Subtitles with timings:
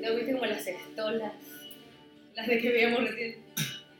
[0.00, 1.32] ¿No viste como las estolas?
[2.34, 3.36] Las de que veíamos recién.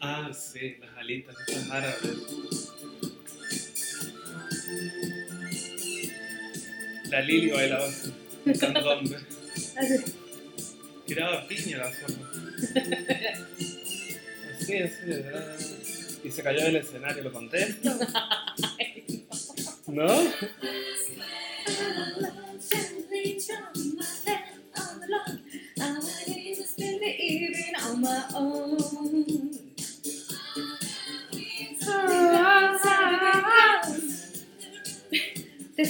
[0.00, 1.98] Ah, sí, las alitas, estas árabes.
[7.10, 7.86] La Lili bailaba
[8.58, 9.16] candombe.
[9.76, 9.96] Así.
[11.06, 12.30] Tiraba piña la forma.
[14.54, 15.58] Así, así, de verdad.
[16.22, 17.74] Y se cayó del escenario, ¿lo conté?
[19.88, 20.06] ¿No?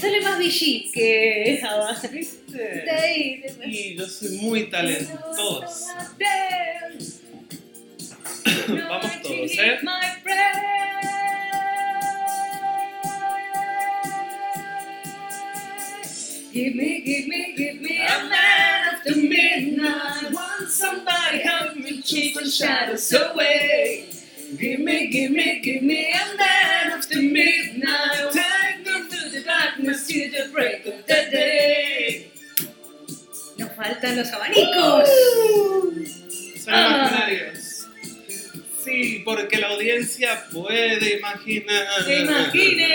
[0.00, 1.62] Sale más VG que
[2.12, 2.84] ¿Viste?
[3.66, 6.16] Y yo soy muy talentosa.
[8.88, 9.78] Vamos todos, ¿eh?
[16.52, 20.32] Give me, give me, give me a man after midnight.
[20.32, 24.06] Want somebody help me chase the shadows away.
[24.58, 28.39] Give me, give me, give me a man after midnight.
[29.82, 32.30] Darkness the break of the day.
[33.58, 35.08] Nos faltan los abanicos.
[36.64, 37.08] Son Ah.
[37.10, 37.86] imaginarios.
[38.84, 41.86] Sí, porque la audiencia puede imaginar.
[42.04, 42.90] ¡Se imaginen!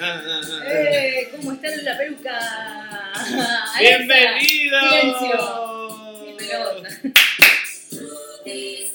[0.00, 0.40] Ah.
[0.66, 3.12] Eh, ¿Cómo está la peluca?
[3.78, 4.80] ¡Bienvenido!
[4.90, 6.24] Silencio.
[6.26, 6.88] Mi pelota.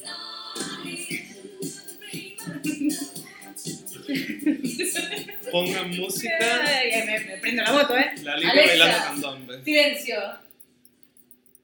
[5.52, 6.38] Pongan música.
[6.64, 8.12] Ay, me, me prendo la moto, ¿eh?
[8.24, 8.56] La Alexa.
[8.56, 9.64] bailando candombe.
[9.64, 10.20] Silencio.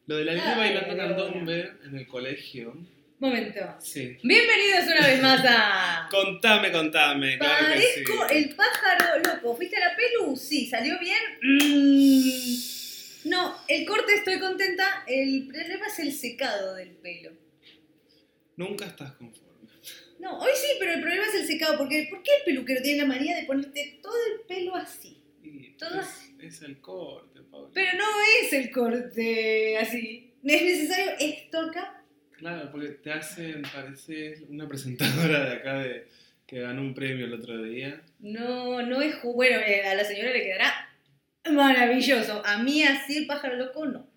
[0.08, 2.78] Lo de la Lili Ay, bailando candombe en el colegio.
[3.18, 3.60] Momento.
[3.80, 4.18] Sí.
[4.24, 6.08] Bienvenidos una vez más a.
[6.12, 8.04] Contame, contame, claro que sí.
[8.32, 9.56] El pájaro loco.
[9.56, 10.36] ¿Fuiste a la pelu?
[10.36, 11.18] Sí, ¿salió bien?
[11.42, 13.30] Mm.
[13.30, 15.04] No, el corte estoy contenta.
[15.08, 17.32] El problema es el secado del pelo.
[18.58, 19.45] Nunca estás conforme.
[20.20, 21.78] No, hoy sí, pero el problema es el secado.
[21.78, 25.22] Porque ¿Por qué el peluquero tiene la manía de ponerte todo el pelo así?
[25.78, 27.70] Todo es, es el corte, Pablo.
[27.74, 28.06] Pero no
[28.42, 30.34] es el corte así.
[30.44, 32.04] Es necesario esto acá.
[32.38, 36.08] Claro, porque te hacen parecer una presentadora de acá de,
[36.46, 38.02] que ganó un premio el otro día.
[38.20, 40.90] No, no es Bueno, eh, a la señora le quedará
[41.52, 42.42] maravilloso.
[42.46, 44.08] A mí así el pájaro loco no.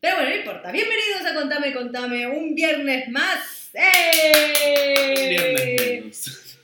[0.00, 0.72] Pero bueno, no importa.
[0.72, 2.26] Bienvenidos a Contame, Contame.
[2.26, 3.59] Un viernes más.
[3.74, 5.28] ¡Eh!
[5.28, 6.58] Viernes.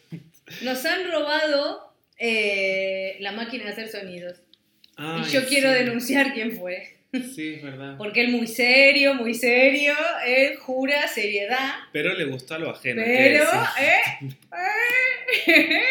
[0.62, 4.40] Nos han robado eh, la máquina de hacer sonidos.
[4.96, 6.96] Ay, y yo quiero denunciar quién fue.
[7.34, 7.96] Sí, es verdad.
[7.96, 9.94] Porque él muy serio, muy serio.
[10.26, 11.74] Él jura seriedad.
[11.92, 13.02] Pero le gustó a lo ajeno.
[13.04, 13.44] Pero,
[13.76, 14.36] ¿qué decir?
[15.46, 15.52] ¿eh?
[15.52, 15.82] ¿eh?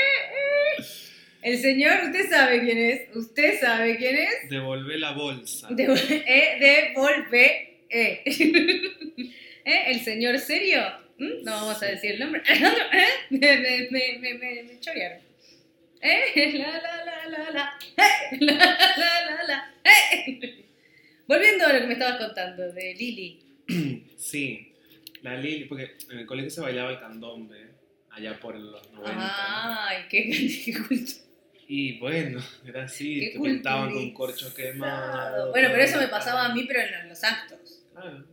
[1.46, 3.16] El señor, usted sabe quién es.
[3.16, 4.50] Usted sabe quién es.
[4.50, 5.68] Devolvé la bolsa.
[5.70, 7.82] De, eh, de Volpe.
[7.88, 8.24] Eh.
[9.66, 9.84] ¿Eh?
[9.88, 10.82] ¿El señor serio?
[11.18, 11.44] ¿Mm?
[11.44, 12.42] No vamos a decir el nombre.
[12.48, 13.06] ¿Eh?
[13.30, 15.20] Me, me, me, me, me, me chorearon.
[16.02, 16.54] ¿Eh?
[16.60, 17.80] La, la, la, la, la.
[17.98, 18.38] ¿Eh?
[18.42, 19.74] La, la, la, la.
[19.84, 20.66] ¿Eh?
[21.28, 23.42] Volviendo a lo que me estabas contando de Lili.
[24.18, 24.74] Sí,
[25.22, 27.68] la Lili, porque en el colegio se bailaba el candombe,
[28.10, 29.88] allá por los 90.
[29.88, 31.12] Ay, qué, culto.
[31.68, 35.52] Y bueno, era así, Qué te pintaban con corcho quemado.
[35.52, 37.84] Bueno, pero eso me pasaba a mí, pero en los actos.
[37.94, 38.26] Claro,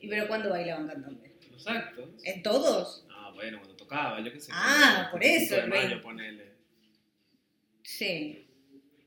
[0.00, 1.27] ¿Y pero cuándo bailaban candombe?
[1.58, 2.10] Los actos.
[2.24, 3.06] ¿En todos?
[3.10, 4.52] Ah, bueno, cuando tocaba, yo qué sé.
[4.54, 6.52] Ah, por eso, 5 de el mayo, ponele.
[7.82, 8.44] Sí,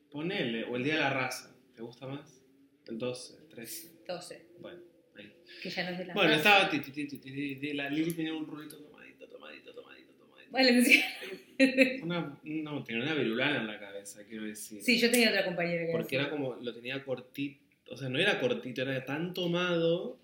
[0.10, 2.44] Ponele, o el día de la raza, ¿te gusta más?
[2.88, 4.46] El 12, el 13, 12.
[4.60, 4.82] bueno,
[5.16, 5.34] ahí.
[5.64, 9.74] Que ya no es de la Bueno, estaba la Lili tenía un rulito tomadito, tomadito,
[9.74, 10.52] tomadito, tomadito.
[10.52, 11.02] Bueno, sí.
[12.04, 14.82] Una, no, tenía una virulana en la cabeza, quiero decir.
[14.82, 16.22] Sí, yo tenía otra compañera que Porque decía.
[16.22, 20.20] era como, lo tenía cortito, o sea, no era cortito, era tan tomado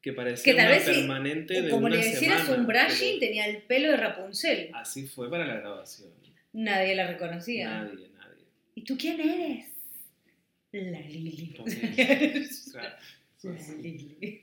[0.00, 3.46] que parecía Que tal vez permanente de Como una le semana, un brushing, pero tenía
[3.46, 4.70] el pelo de Rapunzel.
[4.74, 6.10] Así fue para la grabación.
[6.52, 7.82] Nadie la reconocía.
[7.82, 8.44] Nadie, nadie.
[8.74, 9.66] ¿Y tú quién eres?
[10.72, 11.54] La Lili.
[12.74, 12.98] La
[13.82, 14.40] Lili.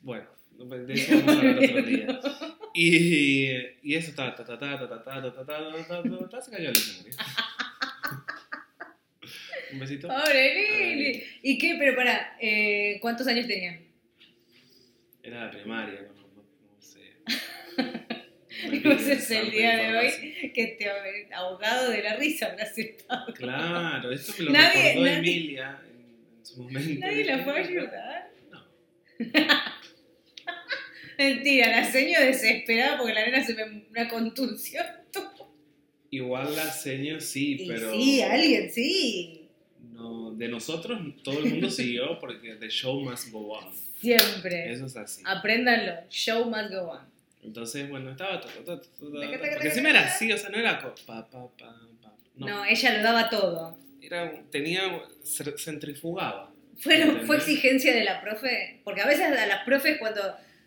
[0.00, 0.26] bueno,
[0.58, 2.20] de eso vamos a hablar otro día.
[2.72, 3.48] Y,
[3.82, 6.40] y eso, ta, ta, ta, ta, ta, ta, ta, ta, ta, ta, ta, ta, ta,
[6.40, 7.12] se cayó el escenario.
[9.72, 10.08] Un besito.
[10.08, 11.24] Pobre Lili.
[11.42, 11.76] ¿Y qué?
[11.78, 13.78] Pero para, eh, ¿cuántos años tenía?
[15.30, 16.42] Era la primaria, no, no,
[16.74, 17.00] no sé.
[18.72, 20.90] Y vos es el día de hoy que te
[21.32, 23.32] ahogado de la risa habrás estado.
[23.34, 27.06] Claro, esto me lo Nadie- recordó nadie- Emilia en, en su momento.
[27.06, 28.30] Nadie la a ayudar.
[28.50, 28.66] No.
[31.18, 34.84] Mentira, la seño desesperada porque la nena se ve una contusión.
[36.10, 37.92] Igual la seño sí, Y pero.
[37.92, 39.39] sí, alguien sí.
[40.00, 43.64] No de nosotros todo el mundo siguió porque the show must go on.
[44.00, 44.72] Siempre.
[44.72, 45.22] Eso es así.
[45.26, 45.92] Apréndanlo.
[46.08, 47.00] Show must go on.
[47.42, 50.94] Entonces, bueno, estaba todo, Porque encima era así, o sea, no era pa,
[51.26, 51.76] pa, pa.
[52.36, 52.64] No.
[52.64, 53.78] Ella lo daba todo.
[54.02, 54.82] era, tenía,
[55.58, 56.50] centrifugaba.
[56.78, 58.80] Fue, exigencia de la profe.
[58.84, 60.20] Porque a veces a las profes, cuando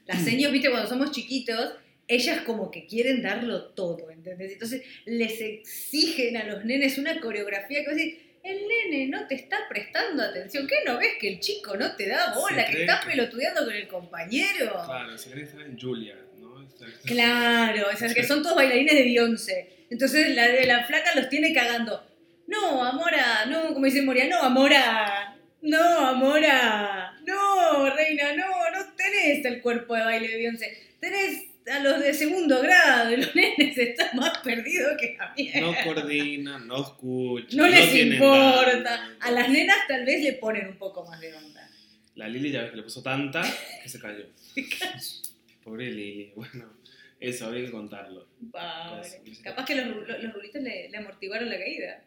[0.05, 0.25] las Mm.
[0.25, 1.73] seños, viste, cuando somos chiquitos,
[2.07, 4.51] ellas como que quieren darlo todo, ¿entendés?
[4.53, 9.35] Entonces les exigen a los nenes una coreografía que vos decís, el nene no te
[9.35, 10.67] está prestando atención.
[10.67, 12.65] ¿Qué no ves que el chico no te da bola?
[12.65, 14.83] Que cree estás que- pelotudeando con el compañero.
[14.85, 16.61] Claro, se creen que están en Julia, ¿no?
[16.61, 19.85] Está- Claro, o sea, que son todos bailarines de Beyoncé.
[19.89, 22.05] Entonces la de la flaca los tiene cagando.
[22.47, 25.35] No, Amora, no, como dice Moria, no, Amora.
[25.61, 27.17] No, Amora.
[27.25, 30.77] No, reina, no, no tenés el cuerpo de baile de Beyoncé.
[30.99, 35.61] Tenés a los de segundo grado y los nenes están más perdidos que la mierda.
[35.61, 37.57] No coordinan, no escuchan.
[37.57, 39.15] No les importa.
[39.19, 41.69] A las nenas tal vez le ponen un poco más de onda.
[42.15, 43.41] La Lili ya ves que le puso tanta
[43.81, 44.25] que se cayó.
[45.63, 46.73] Pobre Lili, bueno,
[47.19, 48.27] eso habría que contarlo.
[48.51, 49.21] Pobre.
[49.23, 52.03] Pues, Capaz que los, los, los rulitos le, le amortiguaron la caída.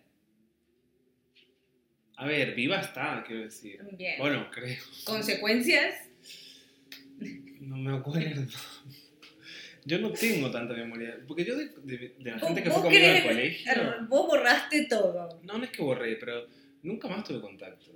[2.19, 3.79] A ver, viva está, quiero decir.
[3.93, 4.19] Bien.
[4.19, 4.79] Bueno, creo.
[5.05, 5.97] ¿Consecuencias?
[7.61, 8.47] No me acuerdo.
[9.87, 11.17] Yo no tengo tanta memoria.
[11.27, 13.73] Porque yo de, de- de la ¿Vos- gente que fue conmigo al colegio.
[14.09, 15.41] Vos borraste todo.
[15.45, 16.47] No, no es que borré, pero
[16.83, 17.87] nunca más tuve contacto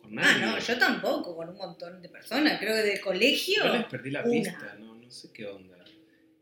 [0.00, 0.46] con Ah, nadie.
[0.46, 2.58] no, yo tampoco, con un montón de personas.
[2.60, 3.64] Creo que del colegio.
[3.64, 4.30] Yo les perdí la una.
[4.30, 5.76] pista, no, no sé qué onda.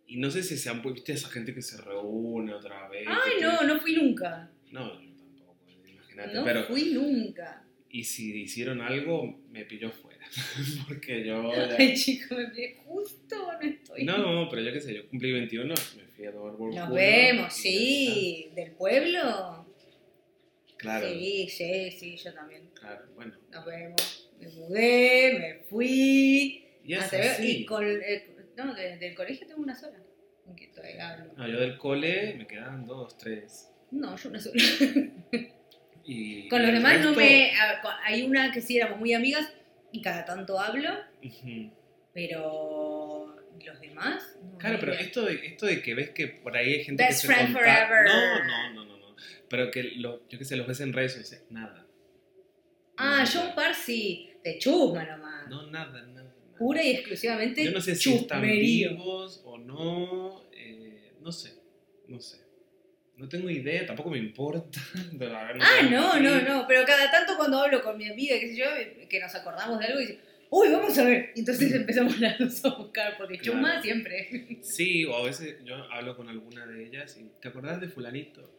[0.06, 3.06] Y no sé si se han viste esa gente que se reúne otra vez.
[3.08, 4.50] Ay, no, no fui nunca.
[4.70, 5.56] No, yo tampoco,
[5.86, 6.32] imagínate.
[6.34, 7.64] No pero, fui nunca.
[7.90, 10.26] Y si hicieron algo, me pilló fuera.
[10.88, 11.52] Porque yo.
[11.54, 14.04] ya- Ay, chico, me pillé justo, no estoy.
[14.04, 17.52] No, pero yo qué sé, yo cumplí 21, me fui a tomar por Nos vemos,
[17.54, 18.50] sí.
[18.54, 19.66] ¿Del pueblo?
[20.76, 22.70] Claro, Sí, sí, sí, yo también.
[22.74, 23.34] claro, bueno.
[23.50, 24.30] Nos vemos.
[24.38, 26.64] Me mudé, me fui.
[26.84, 27.56] Y Ah, es veo- así.
[27.62, 28.26] y con, eh,
[28.56, 29.98] no, de- del colegio tengo una sola.
[30.44, 31.32] ¿Con quién todavía hablo?
[31.36, 33.70] No, yo del cole me quedaban dos, tres.
[33.90, 34.54] No, yo una sola.
[36.10, 37.52] Y Con los demás no me.
[38.04, 39.52] Hay una que sí éramos muy amigas
[39.92, 40.88] y cada tanto hablo,
[42.14, 43.36] pero.
[43.64, 44.36] ¿Los demás?
[44.42, 47.22] No, Claro, pero esto de, esto de que ves que por ahí hay gente Best
[47.22, 48.06] que friend forever.
[48.06, 49.16] No, no, no, no, no.
[49.50, 51.84] Pero que lo, yo que sé, los ves en redes sociales, nada.
[52.96, 53.24] Ah, Nada.
[53.24, 54.30] yo un par sí.
[54.42, 55.48] De chusma nomás.
[55.50, 56.06] No, nada, nada.
[56.06, 56.34] nada.
[56.56, 60.44] Pura y exclusivamente Yo no sé si están vivos o no.
[60.52, 61.54] eh, no sé,
[62.06, 62.38] no sé.
[63.18, 64.80] No tengo idea, tampoco me importa.
[65.12, 66.66] de la verdad, Ah, no, no, no.
[66.68, 68.66] Pero cada tanto cuando hablo con mi amiga, qué sé yo,
[69.08, 70.20] que nos acordamos de algo y dice,
[70.50, 71.32] uy, vamos a ver.
[71.34, 73.54] Entonces empezamos las dos a buscar, porque Claro.
[73.54, 74.58] chusma siempre.
[74.62, 78.54] Sí, o a veces yo hablo con alguna de ellas y ¿te acordás de fulanito?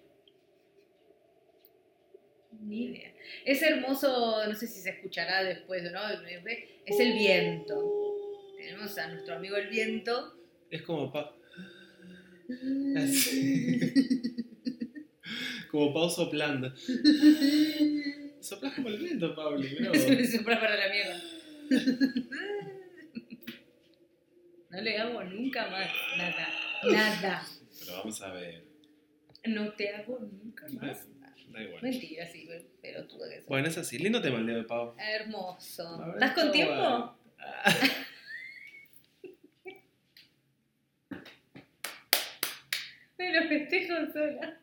[2.62, 3.14] Ni idea.
[3.46, 7.82] Es hermoso, no sé si se escuchará después o no, es el viento.
[8.58, 10.36] Tenemos a nuestro amigo el viento.
[10.70, 11.34] Es como pa...
[12.98, 13.80] Así.
[15.70, 16.74] Como Pau soplando.
[18.42, 19.94] Soplas como el viento, Pauli, bro.
[19.94, 21.22] Se me sopla para la mierda.
[24.70, 26.48] No le hago nunca más nada.
[26.92, 27.44] Nada.
[27.80, 28.64] Pero vamos a ver.
[29.46, 31.08] No te hago nunca más.
[31.50, 31.82] Da igual.
[31.82, 32.48] Mentira, sí,
[32.80, 33.98] pero tú que Bueno, es así.
[33.98, 34.94] Lindo tema el día de Pau.
[34.96, 35.98] Hermoso.
[36.06, 37.18] Ver, ¿Estás con tiempo?
[43.18, 44.60] Me lo festejo sola.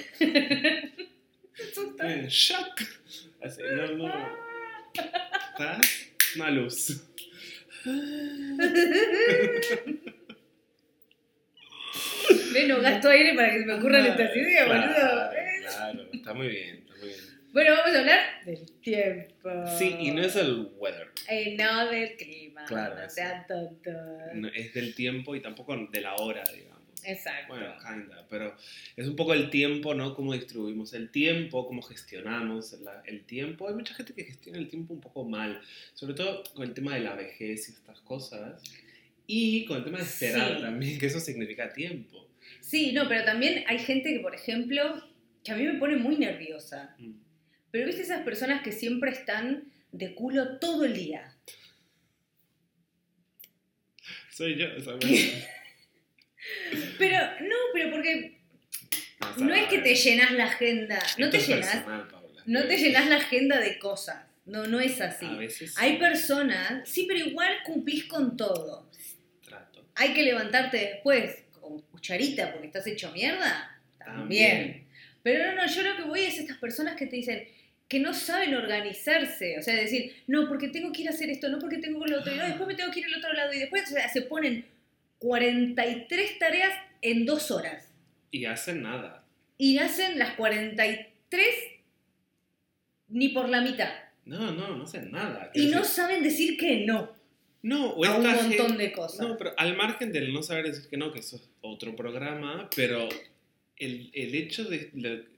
[1.57, 2.81] Estoy en shock.
[3.43, 4.29] Así, no, no.
[4.93, 6.07] ¿Estás?
[6.36, 7.03] Una luz.
[12.53, 15.29] Ven, no gasto aire para que se me ocurran estas ideas, boludo.
[15.62, 16.85] Claro, está está muy bien.
[17.56, 19.50] Bueno, vamos a hablar del tiempo.
[19.80, 21.08] Sí, y no es el weather.
[21.30, 22.66] Eh, no del clima.
[22.66, 23.96] Claro, No sean tontos.
[24.34, 26.76] No, es del tiempo y tampoco de la hora, digamos.
[27.06, 27.54] Exacto.
[27.54, 28.54] Bueno, kinda, pero
[28.98, 30.14] es un poco el tiempo, ¿no?
[30.16, 33.70] Cómo distribuimos el tiempo, cómo gestionamos la- el tiempo.
[33.70, 35.62] Hay mucha gente que gestiona el tiempo un poco mal,
[35.94, 38.62] sobre todo con el tema de la vejez y estas cosas.
[39.28, 40.62] Y con el tema de esperar Sí.
[40.62, 42.28] también, que eso significa tiempo.
[42.60, 45.02] Sí, no, pero también hay gente que, por ejemplo,
[45.42, 46.96] que a mí me pone muy nerviosa.
[47.00, 47.12] Mm.
[47.75, 51.36] Pero viste esas personas que siempre están de culo todo el día.
[54.32, 54.98] Soy yo, esa.
[56.98, 58.39] Pero, no, pero porque
[59.20, 62.44] No, no es que te llenas la agenda, no Esto te llenas, personal, Paula.
[62.46, 64.24] no te llenas la agenda de cosas.
[64.46, 65.25] No, no es así.
[65.25, 68.89] A veces sí, Hay personas, sí, pero igual cumplís con todo.
[69.44, 69.86] trato.
[69.96, 73.82] Hay que levantarte después con cucharita porque estás hecho mierda.
[73.98, 74.88] También.
[75.24, 77.46] Pero no, no, yo lo que voy es estas personas que te dicen
[77.88, 79.58] que no saben organizarse.
[79.60, 82.20] O sea, decir, no, porque tengo que ir a hacer esto, no porque tengo lo
[82.20, 83.54] otro, y no, después me tengo que ir al otro lado.
[83.54, 84.65] Y después o sea, se ponen
[85.20, 87.92] 43 tareas en dos horas.
[88.32, 89.24] Y hacen nada.
[89.58, 91.46] Y hacen las 43
[93.08, 93.89] ni por la mitad.
[94.25, 95.51] No, no, no hacen nada.
[95.54, 97.15] Y no saben decir que no
[97.65, 99.27] no, o a un montón gente- de cosas.
[99.27, 102.70] No, pero al margen del no saber decir que no, que eso es otro programa,
[102.75, 103.10] pero
[103.77, 104.92] el, el hecho de...
[104.94, 105.35] de-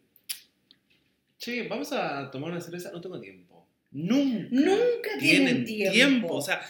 [1.38, 3.68] che, vamos a tomar una cerveza, no tengo tiempo.
[3.92, 4.48] Nunca.
[4.52, 6.36] Nunca tienen tiempo.
[6.36, 6.62] O sea,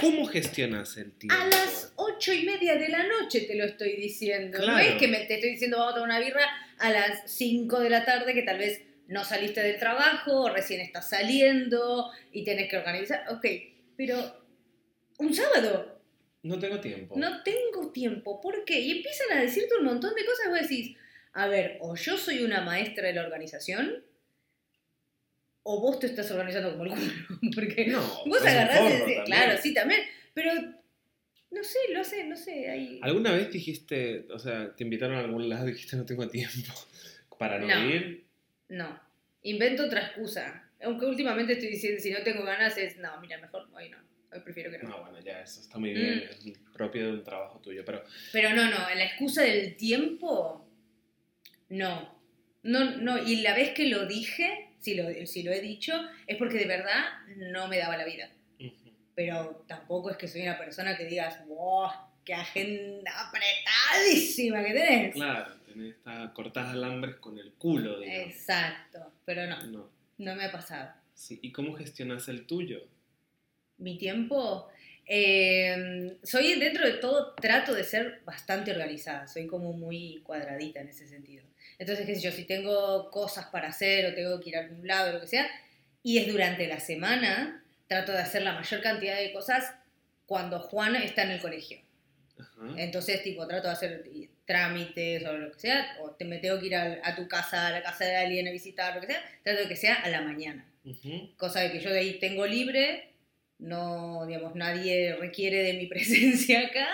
[0.00, 1.34] ¿cómo gestionas el tiempo?
[1.40, 4.58] A las ocho y media de la noche te lo estoy diciendo.
[4.58, 4.78] No Claro.
[4.88, 6.46] es que me, te estoy diciendo vamos a tomar una birra
[6.78, 10.80] a las 5 de la tarde que tal vez no saliste del trabajo o recién
[10.80, 13.24] estás saliendo y tenés que organizar.
[13.30, 13.46] Ok,
[13.96, 14.44] pero
[15.18, 16.00] un sábado
[16.42, 17.14] No tengo tiempo.
[17.16, 18.40] no tengo tiempo.
[18.40, 18.78] ¿Por qué?
[18.80, 20.96] Y empiezan a decirte un montón de cosas vos decís,
[21.32, 24.04] a ver, o yo soy una maestra de la organización
[25.70, 27.02] o vos te estás organizando como el culo.
[27.54, 30.00] Porque No, Vos agarrás y decís, claro, sí, también,
[30.32, 30.52] pero
[31.50, 33.00] no sé, lo sé, no sé, hay...
[33.02, 36.72] ¿Alguna vez dijiste, o sea, te invitaron a algún lado y dijiste no tengo tiempo
[37.38, 37.84] para no, No.
[37.90, 38.24] ir?
[38.70, 39.00] No,
[39.42, 40.64] invento otra excusa.
[40.82, 43.98] Aunque últimamente estoy diciendo, si no tengo ganas, es, no, mira, mejor hoy no,
[44.32, 44.88] hoy prefiero que no.
[44.88, 46.48] No, bueno, ya, eso está muy bien, Mm.
[46.50, 50.66] es propio de un trabajo tuyo, pero Pero no, no, la excusa del tiempo,
[51.68, 52.16] no.
[52.62, 55.92] No, no, y la vez que lo dije, si lo, si lo he dicho,
[56.26, 57.04] es porque de verdad
[57.36, 58.28] no me daba la vida.
[59.14, 61.90] Pero tampoco es que soy una persona que digas, wow,
[62.24, 65.14] qué agenda apretadísima que tenés.
[65.14, 68.32] claro, tenés, está cortadas alambres con el culo, digamos.
[68.32, 70.92] Exacto, pero no, No, no me ha pasado.
[71.14, 71.38] sí.
[71.42, 72.86] ¿Y cómo gestionas el tuyo?
[73.78, 74.68] Mi tiempo,
[75.06, 80.88] eh, soy dentro de todo, trato de ser bastante organizada, soy como muy cuadradita en
[80.88, 81.44] ese sentido.
[81.78, 84.86] Entonces, qué sé yo, si tengo cosas para hacer o tengo que ir a algún
[84.86, 85.48] lado, lo que sea,
[86.02, 89.74] y es durante la semana, trato de hacer la mayor cantidad de cosas
[90.26, 91.78] cuando Juan está en el colegio.
[92.38, 92.74] Ajá.
[92.76, 94.04] Entonces, tipo, trato de hacer
[94.44, 97.66] trámites o lo que sea, o te, me tengo que ir a, a tu casa,
[97.66, 100.08] a la casa de alguien a visitar, lo que sea, trato de que sea a
[100.08, 100.64] la mañana.
[100.84, 103.12] Ujú, Cosa de que yo de ahí tengo libre,
[103.58, 106.88] no, digamos, nadie requiere de mi presencia acá,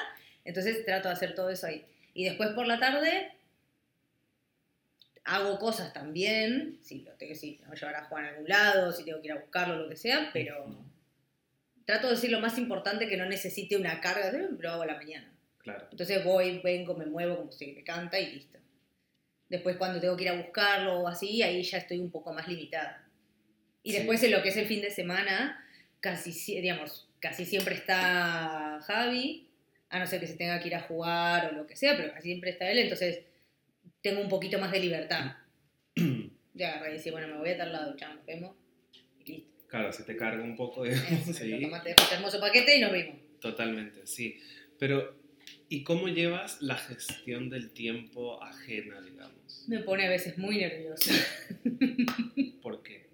[0.45, 1.85] entonces trato de hacer todo eso ahí.
[2.12, 3.31] Y después por la tarde
[5.25, 8.93] hago cosas también, si lo tengo, si tengo que llevar a Juan a algún lado,
[8.93, 10.66] si tengo que ir a buscarlo, lo que sea, pero
[11.87, 14.97] trato de decir lo más importante que no necesite una carga, lo hago a la
[14.97, 15.31] mañana.
[15.59, 15.87] Claro.
[15.90, 18.59] Entonces voy, vengo, me muevo como si me canta y listo.
[19.49, 22.47] Después cuando tengo que ir a buscarlo o así, ahí ya estoy un poco más
[22.49, 23.07] limitada.
[23.83, 23.97] Y Sí.
[23.99, 25.64] después en lo que es el fin de semana,
[26.00, 29.49] casi, digamos, casi siempre está Javi,
[29.88, 32.12] a no ser que se tenga que ir a jugar o lo que sea, pero
[32.12, 33.21] casi siempre está él, entonces
[34.05, 35.37] tengo un poquito más de libertad.
[35.97, 38.55] De agarrar y decir, bueno, me voy a tal lado, chao, nos vemos.
[39.19, 39.67] Y listo.
[39.67, 41.61] Claro, se te carga un poco, digamos, Eso, sí.
[41.61, 43.17] tomate este hermoso paquete y nos vimos.
[43.41, 44.39] Totalmente, sí.
[44.79, 45.17] Pero,
[45.69, 49.65] ¿y cómo llevas la gestión del tiempo ajena, digamos?
[49.67, 51.11] Me pone a veces muy nerviosa.
[52.63, 53.05] ¿Por qué?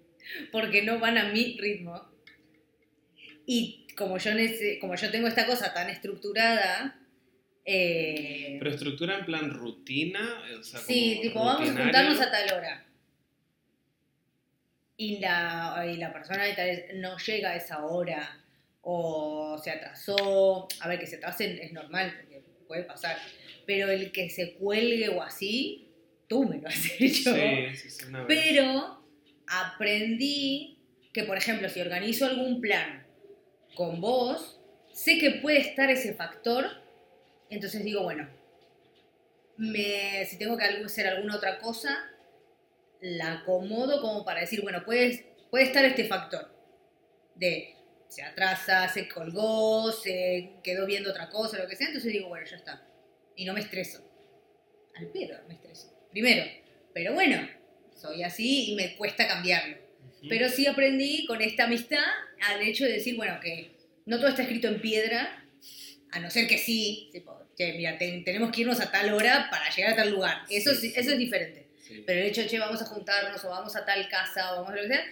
[0.51, 2.01] porque no van a mi ritmo.
[3.45, 4.31] Y como yo,
[4.79, 6.99] como yo tengo esta cosa tan estructurada,
[7.65, 10.43] eh, ¿Pero estructura en plan rutina?
[10.59, 12.85] O sea, sí, tipo, vamos a juntarnos a tal hora.
[14.97, 18.43] Y la, y la persona tal vez no llega a esa hora
[18.81, 20.67] o se atrasó.
[20.79, 23.17] A ver, que se atrasen es normal, porque puede pasar.
[23.65, 25.87] Pero el que se cuelgue o así,
[26.27, 27.33] tú me lo has hecho.
[27.33, 28.37] Sí, sí, sí, una vez.
[28.37, 29.03] Pero
[29.47, 30.77] aprendí
[31.13, 33.05] que, por ejemplo, si organizo algún plan
[33.75, 34.59] con vos,
[34.93, 36.80] sé que puede estar ese factor,
[37.55, 38.27] entonces digo, bueno,
[39.57, 41.97] me, si tengo que hacer alguna otra cosa,
[43.01, 46.49] la acomodo como para decir, bueno, puede, puede estar este factor
[47.35, 47.75] de
[48.07, 52.45] se atrasa, se colgó, se quedó viendo otra cosa, lo que sea, entonces digo, bueno,
[52.45, 52.85] ya está.
[53.35, 54.05] Y no me estreso.
[54.95, 55.93] Al pedo me estreso.
[56.11, 56.43] Primero.
[56.93, 57.47] Pero bueno,
[57.95, 59.77] soy así y me cuesta cambiarlo.
[59.77, 60.27] Ujú.
[60.27, 62.03] Pero sí aprendí con esta amistad
[62.41, 65.45] al hecho de decir, bueno, que no todo está escrito en piedra,
[66.11, 69.47] a no ser que sí, tipo, che, mira, ten- tenemos que irnos a tal hora
[69.51, 70.37] para llegar a tal lugar.
[70.49, 71.67] Eso, Sí, sí, eso es diferente.
[71.81, 72.03] Sí.
[72.05, 74.71] Pero el hecho de, che, vamos a juntarnos o vamos a tal casa o vamos
[74.71, 75.03] a lo que sea,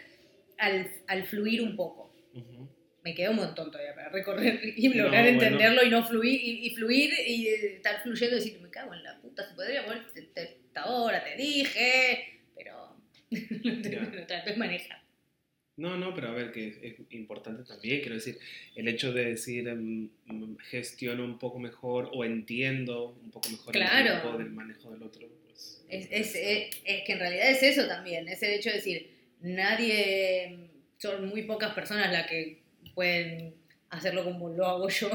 [0.58, 2.14] al, al fluir un poco.
[2.34, 2.68] Ujú.
[3.04, 5.44] Me queda un montón todavía para recorrer y lograr No, bueno.
[5.44, 8.94] entenderlo y no fluir y, y fluir y eh, estar fluyendo y decir, me cago
[8.94, 10.02] en la puta, se podría mover
[10.36, 12.96] esta hora, te dije, pero
[13.32, 15.02] lo trato de manejar.
[15.80, 18.38] No, no, pero a ver, que es, importante también, quiero decir,
[18.76, 24.14] el hecho de decir mm, gestiono un poco mejor o entiendo un poco mejor Claro.
[24.14, 25.84] el tiempo del manejo del otro, pues...
[25.90, 29.10] Es, es, es- es que en realidad es eso también, es el hecho de decir,
[29.42, 32.60] nadie, son muy pocas personas las que
[32.94, 33.54] pueden
[33.90, 35.10] hacerlo como lo hago yo,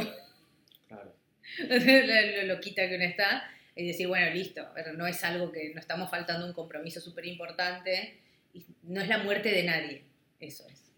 [0.89, 1.15] Claro.
[1.69, 5.83] lo, loquita que uno está, y decir, bueno, listo, pero no es algo que nos
[5.83, 8.15] estamos faltando un compromiso súper importante,
[8.55, 10.03] y no es la muerte de nadie,
[10.47, 10.93] eso es.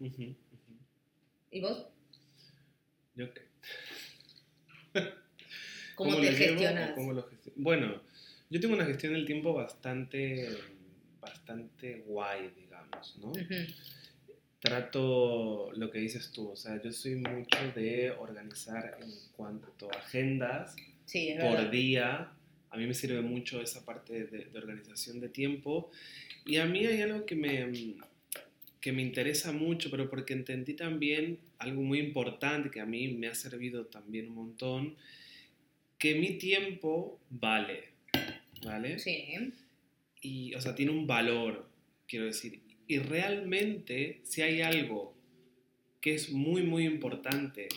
[1.51, 1.87] ¿Y vos?
[3.15, 3.41] Yo qué.
[5.95, 6.91] ¿Cómo, te gestionas?
[6.91, 8.01] cómo lo Bueno,
[8.49, 10.47] yo tengo una gestión del tiempo bastante,
[11.19, 13.31] bastante guay, digamos, ¿no?
[14.59, 19.97] Trato lo que dices tú, o sea, yo soy mucho de organizar en cuanto a
[19.97, 20.75] agendas
[21.05, 21.71] Sí, por verdad.
[21.71, 22.31] día.
[22.69, 25.89] A mí me sirve mucho esa parte de, de organización de tiempo.
[26.45, 27.95] Y a mí hay algo que me,
[28.87, 33.27] que me interesa mucho, pero porque entendí también algo muy importante que a mí me
[33.27, 34.95] ha servido también un montón,
[35.97, 37.89] que mi tiempo vale,
[38.63, 38.97] ¿vale?
[38.97, 39.25] Sí,
[40.21, 41.69] Y, o sea, tiene un valor,
[42.07, 42.61] quiero decir.
[42.87, 45.13] Y realmente, si hay algo
[45.99, 47.67] que es muy, muy importante,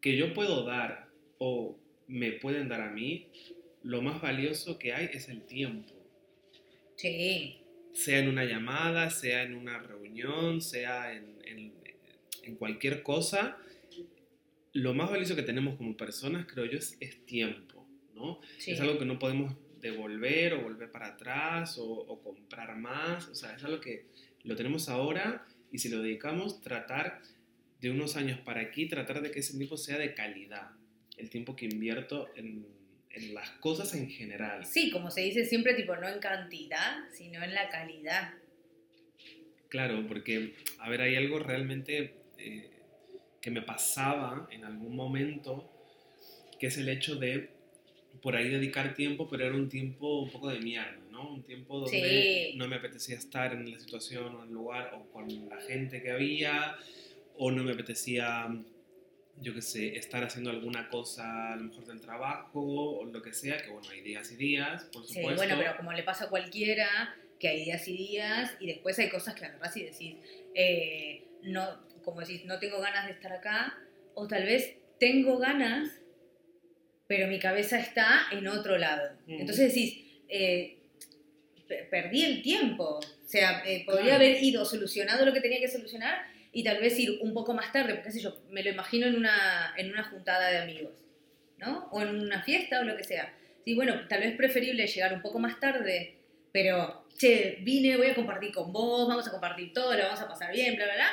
[0.00, 3.28] que yo puedo dar o me pueden dar a mí,
[3.84, 5.94] lo más valioso que hay es el tiempo.
[6.96, 7.58] sí,
[8.04, 11.72] Sea en una llamada, sea en una reunión, sea en, en-
[12.44, 13.58] en cualquier cosa,
[14.72, 18.40] lo más valioso que tenemos como personas, creo yo, es, es tiempo, ¿no?
[18.58, 18.70] sí.
[18.72, 23.28] Es algo que no podemos devolver o volver para atrás o, o comprar más.
[23.28, 24.06] O sea, es algo que
[24.44, 27.20] lo tenemos ahora y si lo dedicamos, tratar
[27.80, 30.70] de unos años para aquí, tratar de que ese tiempo sea de calidad.
[31.16, 32.66] El tiempo que invierto en,
[33.12, 34.64] en las cosas en general.
[34.64, 38.34] Sí, como se dice siempre, tipo, no en cantidad, sino en la calidad.
[39.68, 42.70] Claro, porque, a ver, hay algo realmente eh,
[43.40, 45.70] que me pasaba en algún momento,
[46.58, 47.50] que es el hecho de
[48.22, 51.34] por ahí dedicar tiempo, pero era un tiempo un poco de mierda, ¿no?
[51.34, 52.56] Un tiempo donde Sí.
[52.56, 56.02] no me apetecía estar en la situación o en el lugar o con la gente
[56.02, 56.76] que había,
[57.36, 58.48] o no me apetecía,
[59.40, 62.60] yo qué sé, estar haciendo alguna cosa a lo mejor del trabajo
[62.98, 65.36] o lo que sea, que bueno, hay días y días, por Sí, supuesto.
[65.36, 69.08] bueno, pero como le pasa a cualquiera, que hay días y días, y después hay
[69.08, 70.16] cosas que agarrás y decís,
[70.54, 73.78] eh, no, como decís, no tengo ganas de estar acá,
[74.14, 75.88] o tal vez tengo ganas,
[77.06, 79.12] pero mi cabeza está en otro lado.
[79.26, 79.40] Mm.
[79.40, 80.78] Entonces decís, eh,
[81.66, 82.98] pe- perdí el tiempo.
[82.98, 84.24] O sea, eh, podría Claro.
[84.24, 87.72] haber ido solucionado lo que tenía que solucionar y tal vez ir un poco más
[87.72, 90.92] tarde, porque qué yo, me lo imagino en una, en una juntada de amigos,
[91.58, 91.88] ¿no?
[91.92, 93.34] O en una fiesta o lo que sea.
[93.64, 96.16] Sí, bueno, tal vez preferible llegar un poco más tarde,
[96.52, 100.28] pero, che, vine, voy a compartir con vos, vamos a compartir todo, lo vamos a
[100.28, 101.08] pasar bien, bla, bla, bla.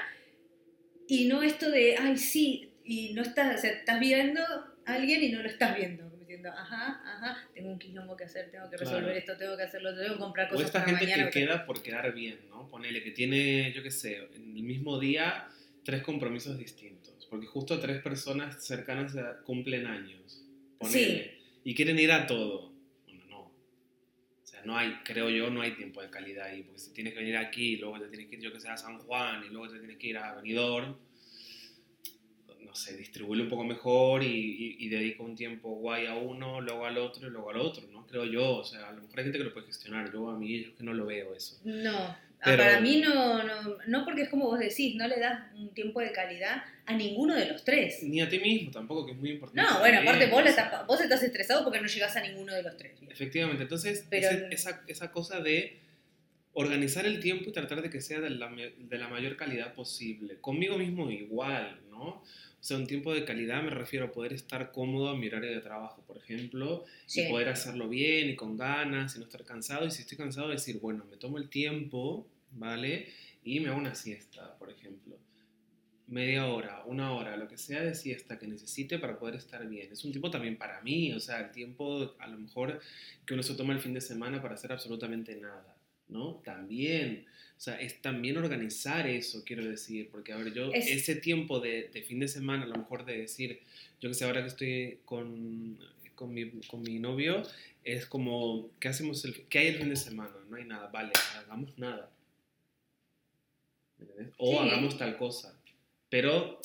[1.08, 5.24] Y no esto de, ay, sí, y no estás, o sea, estás viendo a alguien
[5.24, 6.05] y no lo estás viendo,
[6.46, 9.18] diciendo, ajá, ajá, tengo un quilombo que hacer, tengo que resolver Claro.
[9.18, 11.30] esto, tengo que hacerlo, tengo que comprar O cosas esta para gente mañana.
[11.32, 12.68] que queda por quedar bien, ¿no?
[12.70, 15.48] Ponele que tiene, yo qué sé, en el mismo día
[15.84, 17.28] tres compromisos distintos.
[17.30, 20.44] Porque justo tres personas cercanas cumplen años.
[20.80, 21.36] Ponele.
[21.64, 22.72] Y quieren ir a todo.
[23.06, 23.40] Bueno, no.
[23.40, 23.52] O
[24.44, 26.62] sea, no hay, creo yo, no hay tiempo de calidad ahí.
[26.64, 28.78] Porque si tienes que venir aquí, luego te tienes que ir, yo que sé, a
[28.78, 30.96] San Juan, y luego te tienes que ir a Benidorm,
[32.76, 36.60] no sé, distribuirlo un poco mejor y, y, y dedica un tiempo guay a uno,
[36.60, 38.06] luego al otro y luego al otro, ¿no?
[38.06, 40.38] Creo yo, o sea, a lo mejor hay gente que lo puede gestionar, yo a
[40.38, 41.58] mí yo que no lo veo eso.
[41.64, 45.18] No, ah, Pero- para mí no, no, no porque es como vos decís, no le
[45.22, 48.04] das un tiempo de calidad a ninguno de los tres.
[48.04, 49.62] Ni a ti mismo tampoco, que es muy importante.
[49.72, 52.76] No, bueno, aparte vos, estás- vos estás estresado porque no llegás a ninguno de los
[52.76, 52.92] tres.
[53.10, 55.80] Efectivamente, entonces Pero- ese- esa, esa cosa de
[56.52, 60.36] organizar el tiempo y tratar de que sea de la, de la mayor calidad posible.
[60.42, 62.22] Conmigo mismo igual, ¿no?
[62.66, 65.52] O sea, un tiempo de calidad me refiero a poder estar cómodo a mi horario
[65.52, 67.22] de trabajo, por ejemplo, Sí.
[67.22, 69.86] y poder hacerlo bien y con ganas y no estar cansado.
[69.86, 73.10] Y si estoy cansado, decir, bueno, me tomo el tiempo, ¿vale?
[73.44, 75.16] Y me hago una siesta, por ejemplo.
[76.08, 79.92] Media hora, una hora, lo que sea de siesta que necesite para poder estar bien.
[79.92, 82.80] Es un tiempo también para mí, o sea, el tiempo a lo mejor
[83.28, 86.42] que uno se toma el fin de semana para hacer absolutamente nada, ¿no?
[86.44, 87.28] También.
[87.58, 91.60] O sea, es también organizar eso, quiero decir, porque a ver, yo Es- ese tiempo
[91.60, 93.62] de, de fin de semana, a lo mejor de decir,
[94.02, 95.80] yo que sé, ahora que estoy con,
[96.16, 97.44] con, mi, con mi novio,
[97.84, 100.34] es como, ¿qué, hacemos el, ¿qué hay el fin de semana?
[100.50, 102.12] No hay nada, vale, hagamos nada.
[103.98, 104.34] ¿Me entiendes?
[104.38, 104.58] O Sí.
[104.58, 105.58] hagamos tal cosa.
[106.10, 106.60] Pero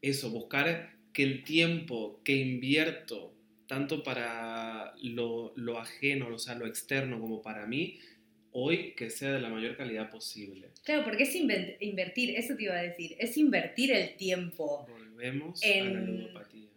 [0.00, 3.34] eso, buscar que el tiempo que invierto,
[3.66, 7.98] tanto para lo, lo ajeno, o sea, lo externo como para mí,
[8.52, 10.68] hoy que sea de la mayor calidad posible.
[10.84, 14.86] Claro, porque es invertir, eso te iba a decir, es invertir el tiempo.
[14.88, 16.68] Volvemos a la En- ludopatía.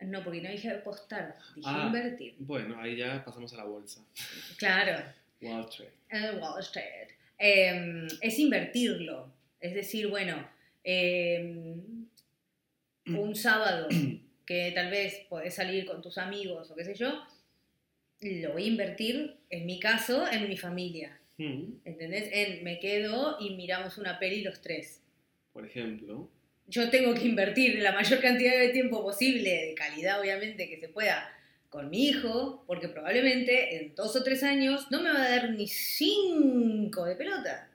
[0.00, 1.84] No, porque no dije apostar, dije Ah.
[1.86, 2.34] invertir.
[2.38, 4.02] Bueno, ahí ya pasamos a la bolsa.
[4.56, 5.04] Claro,
[5.42, 5.90] Wall Street.
[6.40, 7.08] Wall Street.
[7.38, 9.30] Eh, es invertirlo.
[9.60, 10.48] Es decir, bueno,
[10.84, 11.76] eh,
[13.06, 13.88] un sábado
[14.46, 17.22] que tal vez podés salir con tus amigos o qué sé yo,
[18.20, 21.18] lo voy a invertir, en mi caso, en mi familia.
[21.38, 22.28] Mm, ¿Entendés?
[22.32, 25.02] En me quedo y miramos una peli los tres.
[25.52, 26.30] Por ejemplo.
[26.66, 30.88] Yo tengo que invertir la mayor cantidad de tiempo posible, de calidad obviamente, que se
[30.88, 31.28] pueda,
[31.68, 35.50] con mi hijo, porque probablemente en dos o tres años no me va a dar
[35.50, 37.68] ni cinco de pelota.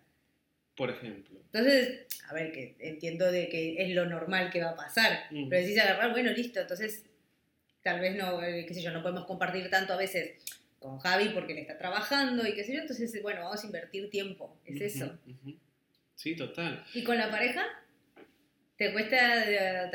[0.75, 1.39] Por ejemplo.
[1.51, 5.49] Entonces, a ver, que entiendo de que es lo normal que va a pasar, Mm.
[5.49, 7.03] pero decís agarrar, bueno, listo, entonces
[7.85, 10.43] tal vez no, eh, qué sé yo, no podemos compartir tanto a veces
[10.79, 14.09] con Javi porque él está trabajando y qué sé yo, entonces, bueno, vamos a invertir
[14.09, 15.15] tiempo, es eso.
[16.15, 16.83] Sí, total.
[16.95, 17.63] ¿Y con la pareja?
[18.75, 19.91] ¿Te cuesta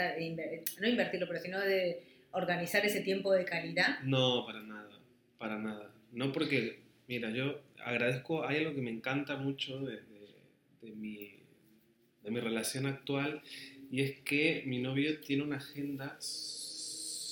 [0.80, 3.98] no invertirlo, pero sino de organizar ese tiempo de calidad?
[4.04, 5.00] No, para nada,
[5.36, 5.90] para nada.
[6.12, 10.00] No porque, mira, yo agradezco, hay algo que me encanta mucho de
[10.94, 11.40] mi,
[12.22, 13.42] de mi relación actual
[13.90, 16.16] y es que mi novio tiene una agenda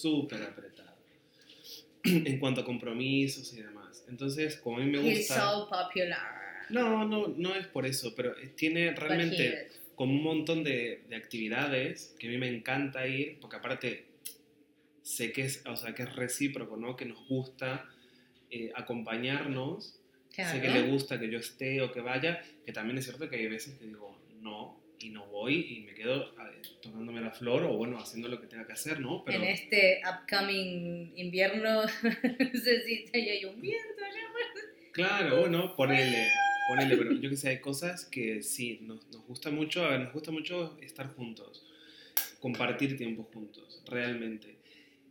[0.00, 0.96] súper apretada
[2.04, 4.04] en cuanto a compromisos y demás.
[4.08, 5.40] Entonces, como a mí me He's gusta...
[5.50, 6.38] so popular.
[6.70, 11.16] No, no, no es por eso, pero tiene But realmente como un montón de, de
[11.16, 14.04] actividades que a mí me encanta ir, porque aparte
[15.02, 16.96] sé que es, o sea, que es recíproco, ¿no?
[16.96, 17.88] Que nos gusta
[18.50, 19.94] eh, acompañarnos,
[20.34, 20.52] Claro.
[20.54, 23.36] sé que le gusta que yo esté o que vaya, que también es cierto que
[23.36, 26.34] hay veces que digo no y no voy y me quedo
[26.82, 29.24] tocándome la flor o bueno, haciendo lo que tenga que hacer, ¿no?
[29.24, 34.28] Pero En este upcoming invierno, no sé si hay un viento allá.
[34.92, 36.28] Claro, bueno, ponele,
[36.68, 40.00] ponele, pero yo que sé, hay cosas que sí, nos, nos gusta mucho, a ver,
[40.00, 41.64] nos gusta mucho estar juntos,
[42.40, 44.56] compartir tiempo juntos, realmente.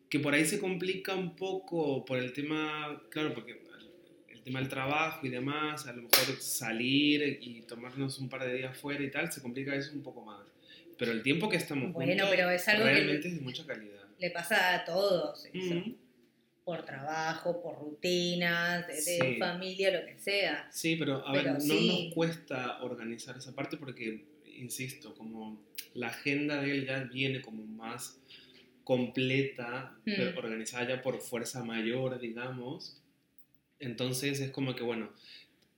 [0.10, 3.67] Que por ahí se complica un poco por el tema, claro, porque
[4.48, 8.78] tema del trabajo y demás, a lo mejor salir y tomarnos un par de días
[8.78, 10.40] fuera y tal, se complica eso un poco más.
[10.98, 13.66] Pero el tiempo que estamos Bueno, juntos pero es algo que- realmente es de mucha
[13.66, 14.04] calidad.
[14.18, 15.76] Le pasa a todos eso.
[15.76, 15.96] Mm.
[16.64, 19.36] Por trabajo, por rutinas, de, de Sí.
[19.38, 20.68] familia, lo que sea.
[20.72, 24.26] Sí, pero a Pero ver, no nos cuesta organizar esa parte porque,
[24.58, 25.62] insisto, como
[25.94, 28.20] la agenda de él ya viene como más
[28.84, 30.38] completa, Mm.
[30.38, 32.98] organizada ya por fuerza mayor, digamos.
[33.80, 35.12] Entonces es como que, bueno,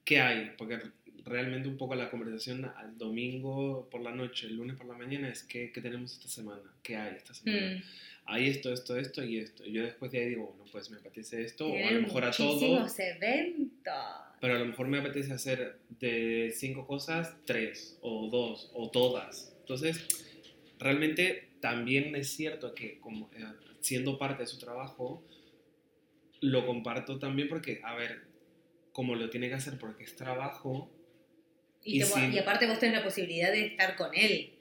[0.06, 0.52] ¿qué hay?
[0.58, 0.80] Porque
[1.26, 5.30] realmente un poco la conversación al domingo por la noche, el lunes por la mañana
[5.30, 6.74] es ¿qué, qué tenemos esta semana?
[6.82, 7.78] ¿Qué hay esta semana?
[7.78, 7.84] Mm.
[8.26, 9.66] Hay esto, esto, esto y esto.
[9.66, 12.26] Y yo después de ahí digo, bueno, pues me apetece esto, o a lo mejor
[12.26, 12.88] a todo.
[13.00, 13.94] eventos.
[14.40, 19.56] Pero a lo mejor me apetece hacer de cinco cosas, tres, o dos, o todas.
[19.62, 20.08] Entonces,
[20.78, 23.46] realmente también es cierto que como eh,
[23.80, 25.24] siendo parte de su trabajo,
[26.42, 28.22] lo comparto también porque, a ver,
[28.92, 30.96] como lo tiene que hacer porque es trabajo,
[31.82, 32.20] Y, Y te- sí.
[32.34, 34.52] y aparte vos tenés la posibilidad de estar con él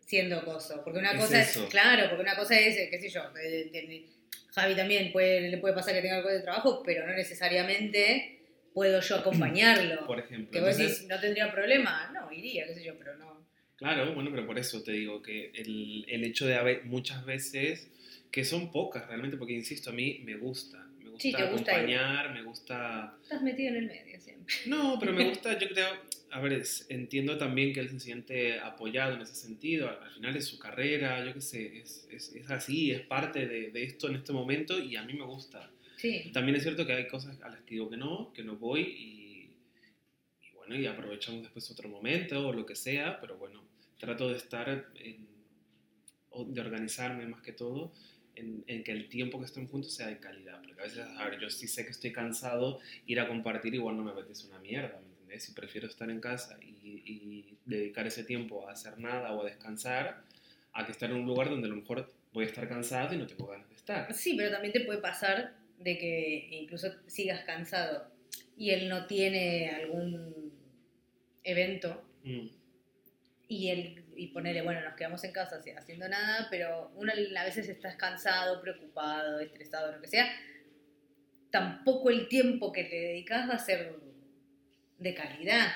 [0.00, 0.80] siendo coso.
[0.82, 1.64] Porque una Es cosa eso.
[1.64, 4.06] es, claro, porque una cosa es, eh, qué sé yo, de-
[4.54, 8.38] Javi también puede, le puede pasar que tenga algo de trabajo, pero no necesariamente
[8.72, 10.06] puedo yo acompañarlo.
[10.06, 10.50] por ejemplo.
[10.50, 13.46] que vos Entonces, decís, no tendría problema, no, iría, qué sé yo, pero no.
[13.76, 17.90] Claro, bueno, pero por eso te digo que el, el hecho de haber muchas veces,
[18.30, 20.81] que son pocas realmente, porque insisto, a mí me gusta.
[21.24, 21.78] Me gusta Sí, te gusta ir.
[21.78, 24.54] acompañar, me gusta Estás metido en el medio siempre.
[24.66, 25.88] No, pero me gusta, yo creo,
[26.30, 30.10] a ver, es- entiendo también que él se siente apoyado en ese sentido, al, al
[30.12, 33.84] final es su carrera, yo qué sé, es, es, es así, es parte de, de
[33.84, 35.70] esto en este momento y a mí me gusta.
[35.96, 36.30] Sí.
[36.32, 38.80] También es cierto que hay cosas a las que digo que no, que no voy
[38.82, 39.56] y,
[40.46, 43.62] y bueno, y aprovechamos después otro momento o lo que sea, pero bueno,
[43.98, 45.28] trato de estar, en,
[46.48, 47.92] de organizarme más que todo.
[48.34, 51.28] En, en que el tiempo que estén juntos sea de calidad, porque a veces, a
[51.28, 54.58] ver, yo sí sé que estoy cansado, ir a compartir igual no me apetece una
[54.58, 55.44] mierda, ¿me entendés?
[55.44, 59.44] Si prefiero estar en casa y, y dedicar ese tiempo a hacer nada o a
[59.44, 60.24] descansar,
[60.72, 63.18] a que estar en un lugar donde a lo mejor voy a estar cansado y
[63.18, 64.14] no tengo ganas de estar.
[64.14, 68.10] Sí, pero también te puede pasar de que incluso sigas cansado
[68.56, 70.52] y él no tiene algún
[71.44, 72.48] evento Mm,
[73.48, 77.68] y él y ponerle, bueno, nos quedamos en casa haciendo nada, pero uno a veces
[77.68, 80.30] estás cansado, preocupado, estresado, lo que sea,
[81.50, 83.94] tampoco el tiempo que le dedicas va a ser
[84.98, 85.68] de calidad.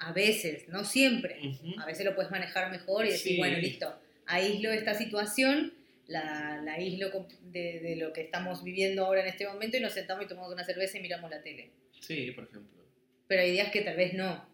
[0.00, 1.40] A veces, no siempre.
[1.44, 1.80] ujú.
[1.80, 3.38] A veces lo puedes manejar mejor y decir, Sí.
[3.38, 5.74] bueno, listo, aíslo esta situación,
[6.06, 7.10] la, la aíslo
[7.42, 10.52] de, de lo que estamos viviendo ahora en este momento y nos sentamos y tomamos
[10.52, 11.70] una cerveza y miramos la tele.
[12.00, 12.78] Sí, por ejemplo.
[13.26, 14.48] pero hay días que tal vez no.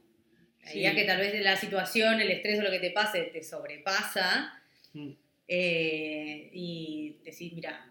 [0.67, 0.79] Sí.
[0.81, 4.61] días que tal vez la situación, el estrés o lo que te pase te sobrepasa
[4.93, 5.11] Mm.
[5.49, 7.91] eh, y decís, mira,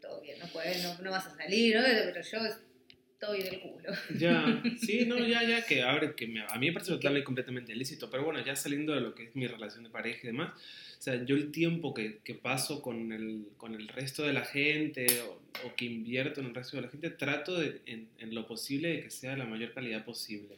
[0.00, 1.82] todo bien, no puedes, no, no vas a salir, ¿no?
[1.82, 3.92] pero yo estoy del culo.
[4.18, 7.16] Ya, sí, no, ya, ya, que, a ver, que me- a mí me parece total
[7.18, 10.20] y completamente ilícito, pero bueno, ya saliendo de lo que es mi relación de pareja
[10.22, 10.52] y demás,
[10.98, 14.44] o sea, yo el tiempo que, que paso con el, con el resto de la
[14.44, 18.34] gente o, o que invierto en el resto de la gente, trato de, en, en
[18.34, 20.56] lo posible de que sea la mayor calidad posible.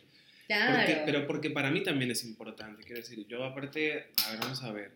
[0.49, 0.77] Claro.
[0.77, 4.63] Porque- pero porque para mí también es importante, quiero decir, yo aparte, a ver, vamos
[4.65, 4.93] a ver,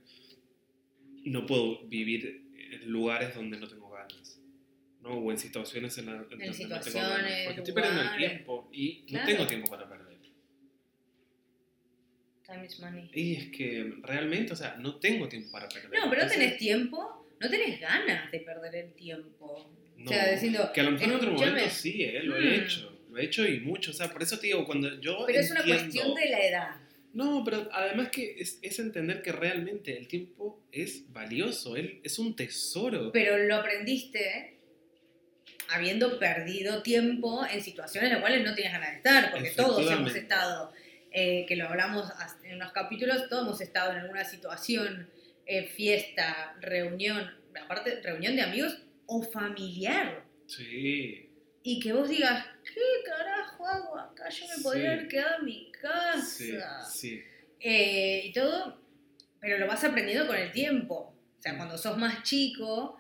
[1.25, 4.41] no puedo vivir en lugares donde no tengo ganas.
[5.03, 5.11] ¿no?
[5.19, 7.45] O en situaciones en, la, en donde no tengo situaciones, ganas.
[7.47, 9.25] Porque estoy perdiendo el tiempo y Claro.
[9.27, 10.03] no tengo tiempo para perder.
[12.47, 13.11] Time is money.
[13.15, 15.91] Y es que realmente, o sea, no tengo tiempo para perder.
[15.99, 19.71] No, pero no tenés tiempo, no tenés ganas de perder el tiempo.
[19.97, 20.05] no.
[20.11, 22.23] O sea, diciendo, que a lo mejor en otro momento sí, ¿eh?
[22.25, 22.43] lo Mm.
[22.43, 22.92] he hecho.
[23.13, 23.91] Lo he hecho y mucho.
[23.91, 25.25] O sea, por eso te digo, cuando yo.
[25.27, 26.77] pero es una cuestión de la edad.
[27.13, 32.19] No, pero además que es, es entender que realmente el tiempo es valioso, él es
[32.19, 33.13] un tesoro.
[33.13, 34.57] Pero lo aprendiste
[35.69, 39.91] habiendo perdido tiempo en situaciones en las cuales no tenías ganas de estar, porque todos
[39.91, 40.73] hemos estado,
[41.11, 42.11] eh, que lo hablamos
[42.45, 45.09] en unos capítulos, todos hemos estado en alguna situación,
[45.45, 47.31] eh, fiesta, reunión,
[47.63, 51.31] aparte reunión de amigos o familiar, Sí,
[51.63, 54.29] y que vos digas, ¿qué carajo hago acá?
[54.29, 56.21] Yo me podría haber quedado en mi casa.
[56.91, 57.23] sí.
[57.61, 58.81] Eh, y todo,
[59.41, 61.15] pero lo vas aprendiendo con el tiempo.
[61.39, 62.99] O sea, cuando sos más chico,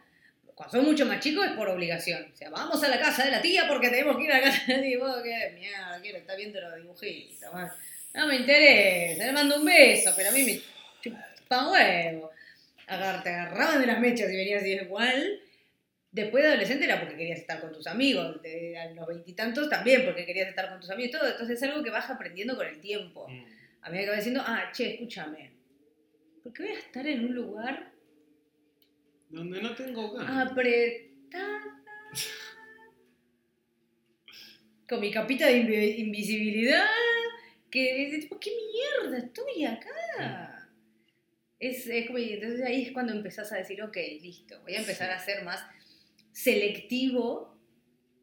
[0.54, 2.30] cuando sos mucho más chico es por obligación.
[2.32, 4.44] O sea, vamos a la casa de la tía porque tenemos que ir a la
[4.44, 4.98] casa de la tía.
[4.98, 5.98] Vos, ¿qué mierda?
[6.00, 7.52] Quiero estar viendo los dibujitos.
[7.52, 7.68] man.
[8.14, 10.60] No me interesa, le mando un beso, pero a mí me
[11.02, 12.30] chupa huevo.
[12.86, 15.40] Agar- te agarraban de las mechas y venías y igual.
[16.12, 20.04] Después de adolescente era porque querías estar con tus amigos, de, a los veintitantos también
[20.04, 21.28] porque querías estar con tus amigos y todo.
[21.30, 23.26] Entonces es algo que vas aprendiendo con el tiempo.
[23.28, 23.44] Mm.
[23.80, 25.50] A mí me acaba diciendo, ah, che, escúchame.
[26.42, 27.92] ¿Por qué voy a estar en un lugar
[29.30, 30.50] Donde no tengo ganas.
[30.50, 31.82] apretada?
[34.88, 36.86] Con mi capita de invi- invisibilidad.
[37.70, 40.68] Que, tipo, ¿qué mierda estoy acá?
[41.58, 45.08] Es, es como, entonces ahí es cuando empezás a decir, ok, listo, voy a empezar
[45.08, 45.14] Sí.
[45.14, 45.64] a ser más
[46.32, 47.56] selectivo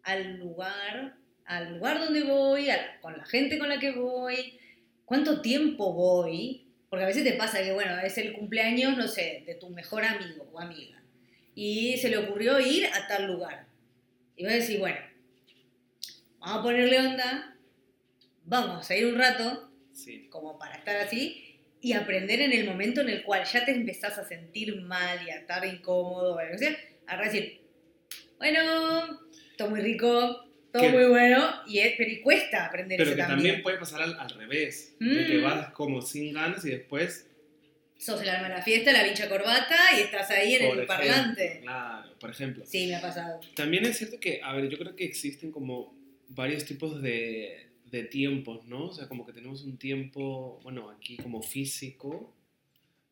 [0.04, 4.60] al lugar, al lugar donde voy, a- con la gente con la que voy,
[5.06, 9.44] cuánto tiempo voy, porque a veces te pasa que, bueno, es el cumpleaños, no sé,
[9.46, 11.02] de tu mejor amigo o amiga,
[11.56, 13.68] y se le ocurrió ir a tal lugar.
[14.36, 14.98] Y vas a decir, bueno,
[16.40, 17.58] vamos a ponerle onda,
[18.46, 20.28] vamos a ir un rato, Sí.
[20.30, 24.18] como para estar así, y aprender en el momento en el cual ya te empezás
[24.18, 26.76] a sentir mal y a estar incómodo, o sea,
[27.08, 27.62] a decir,
[28.40, 29.20] bueno,
[29.58, 33.18] todo muy rico, todo Que- muy bueno, y, es, pero y cuesta aprender Pero que
[33.18, 33.38] también.
[33.38, 34.96] también puede pasar al, al revés.
[35.00, 35.44] De que Mm.
[35.44, 37.26] vas como sin ganas y después.
[37.98, 40.84] Sos el alma de la fiesta, la vincha corbata, y estás ahí en por el
[40.84, 41.60] ejemplo, parlante.
[41.62, 42.66] Claro, por ejemplo.
[42.66, 43.42] Sí, me ha pasado.
[43.56, 45.94] También es cierto que, a ver, yo creo que existen como
[46.30, 48.86] varios tipos de, de tiempos, ¿no?
[48.86, 52.34] O sea, como que tenemos un tiempo, bueno, aquí como físico,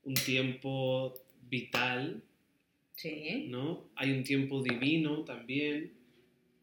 [0.03, 1.13] un tiempo
[1.49, 2.23] vital,
[2.97, 3.45] Sí.
[3.49, 3.89] ¿no?
[3.95, 5.93] Hay un tiempo divino también,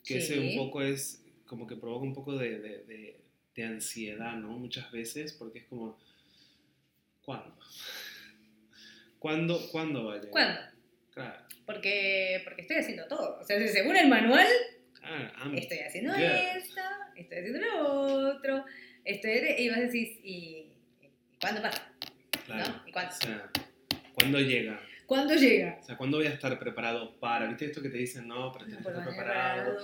[0.04, 3.20] que ese un poco es como que provoca un poco de, de- de-
[3.54, 4.48] de ansiedad, ¿no?
[4.58, 5.96] Muchas veces, porque es como,
[7.22, 7.56] ¿cuándo?
[9.18, 10.30] ¿Cuándo, ¿cuándo va a llegar?
[10.30, 10.60] ¿Cuándo?
[11.14, 13.38] Claro, Porque, porque estoy haciendo todo.
[13.40, 14.46] O sea, según el manual,
[15.54, 16.80] estoy haciendo esto,
[17.16, 17.88] estoy haciendo lo
[18.36, 18.64] otro,
[19.04, 19.30] estoy...
[19.58, 21.90] Y vas a decir, ¿y, y cuándo pasa?
[22.46, 22.68] Claro.
[22.72, 22.82] ¿No?
[22.88, 23.14] ¿Y cuándo?
[23.14, 23.50] O sea,
[24.14, 24.80] ¿cuándo llega?
[25.06, 25.78] ¿Cuándo llega?
[25.80, 27.46] O sea, ¿cuándo voy a estar preparado para?
[27.46, 28.26] ¿Viste esto que te dicen?
[28.26, 29.76] No, pero tienes que estar preparado.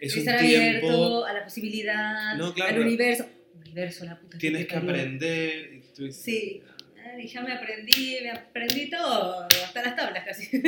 [0.00, 3.26] Es un estar tiempo- abierto a la posibilidad, No, claro, al universo.
[3.54, 5.72] Universo, la puta Tienes que aprender.
[5.74, 6.62] Y tú Sí.
[7.04, 10.48] Ay, ya me aprendí, me aprendí todo, hasta las tablas casi.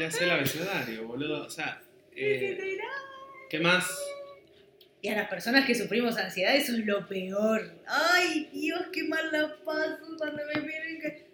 [0.00, 1.46] Ya sé el abecedario, boludo.
[1.46, 1.80] O sea,
[2.16, 2.76] eh,
[3.48, 3.86] ¿qué más?
[5.00, 7.72] Y a las personas que sufrimos ansiedad, eso es lo peor.
[7.86, 11.25] Ay, Dios, qué mal la paso cuando me vienen que...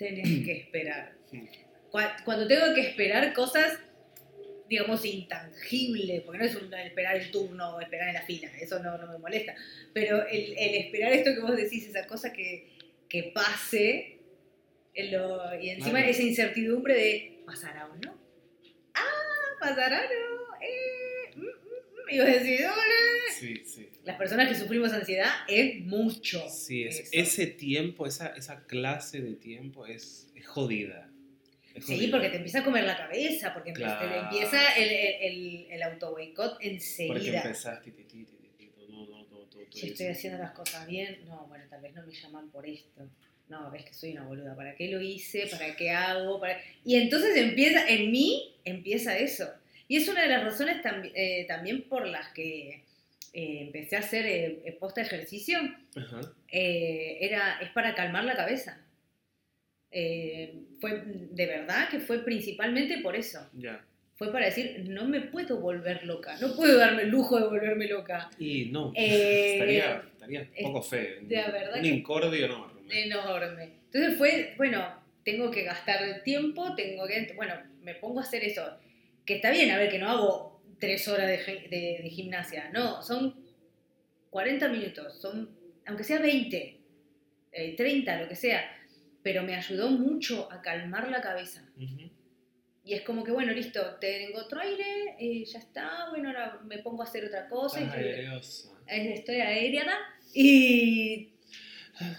[0.00, 1.12] Tenés que esperar.
[1.92, 3.78] Cua- Cuando tengo que esperar cosas,
[4.68, 8.78] digamos, intangibles, porque no es un esperar el turno o esperar en la fila, eso
[8.82, 9.54] no, no me molesta.
[9.92, 12.70] Pero el, el esperar esto que vos decís, esa cosa que,
[13.08, 14.16] que pase,
[14.96, 18.18] lo- y encima esa incertidumbre de, ¿pasará o no?
[18.94, 20.54] Ah, ¿pasará o no?
[20.62, 22.10] Eh, mm, mm, mm.
[22.14, 23.34] Y vos decís, hola.
[23.38, 23.88] Sí, sí.
[24.10, 26.42] Las personas que sufrimos ansiedad es mucho.
[26.48, 31.08] Sí, es- ese tiempo, esa, esa clase de tiempo es, es jodida.
[31.74, 34.22] Es Sí, porque te empieza a comer la cabeza, porque empieza- te Claro.
[34.24, 37.42] empieza el, el, el, el auto-boicot Porque enseguida.
[37.42, 38.24] empezás, ti, ti, ti,
[38.58, 41.94] ti, no, no, no, tú Si estoy haciendo las cosas bien, no, bueno, tal vez
[41.94, 43.08] no me llaman por esto.
[43.48, 44.56] No, ves que soy una boluda.
[44.56, 45.46] ¿Para qué lo hice?
[45.46, 46.40] ¿Para qué hago?
[46.40, 49.48] ¿Para- Y entonces empieza, en mí empieza eso.
[49.86, 52.82] Y es una de las razones tam- eh, también por las que
[53.32, 55.58] eh, empecé a hacer eh, eh, posta ejercicio.
[55.96, 56.20] Ajá.
[56.50, 58.84] Eh, era, es para calmar la cabeza.
[59.92, 63.48] Eh, fue de verdad que fue principalmente por eso.
[63.54, 63.84] Ya.
[64.14, 67.86] Fue para decir, no me puedo volver loca, no puedo darme el lujo de volverme
[67.88, 68.28] loca.
[68.38, 71.22] Y no, Eh, estaría, estaría un poco feo.
[71.22, 72.80] de verdad un que- incordio enorme.
[73.02, 73.70] enorme.
[73.86, 74.86] Entonces fue, bueno,
[75.24, 78.62] tengo que gastar tiempo, tengo que, bueno, me pongo a hacer eso.
[79.24, 82.70] Que está bien, a ver, que no hago tres horas de, gi- de- de gimnasia,
[82.70, 83.34] no, son
[84.30, 85.50] 40 minutos, son,
[85.86, 86.80] aunque sea 20,
[87.52, 88.62] eh, 30, lo que sea,
[89.22, 91.68] pero me ayudó mucho a calmar la cabeza.
[92.82, 96.78] Y es como que, bueno, listo, tengo otro aire, eh, ya está, bueno, ahora me
[96.78, 97.78] pongo a hacer otra cosa.
[97.80, 98.68] Estás estoy- aereosa.
[98.86, 99.86] eh, estoy aérea
[100.32, 101.34] y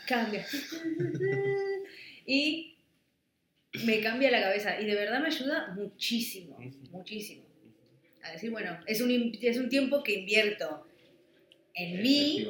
[0.08, 0.46] cambia.
[2.26, 2.78] y
[3.86, 6.58] me cambia la cabeza y de verdad me ayuda muchísimo,
[6.92, 7.46] muchísimo.
[8.24, 10.86] A decir, bueno, es un, es un tiempo que invierto
[11.74, 12.48] en mí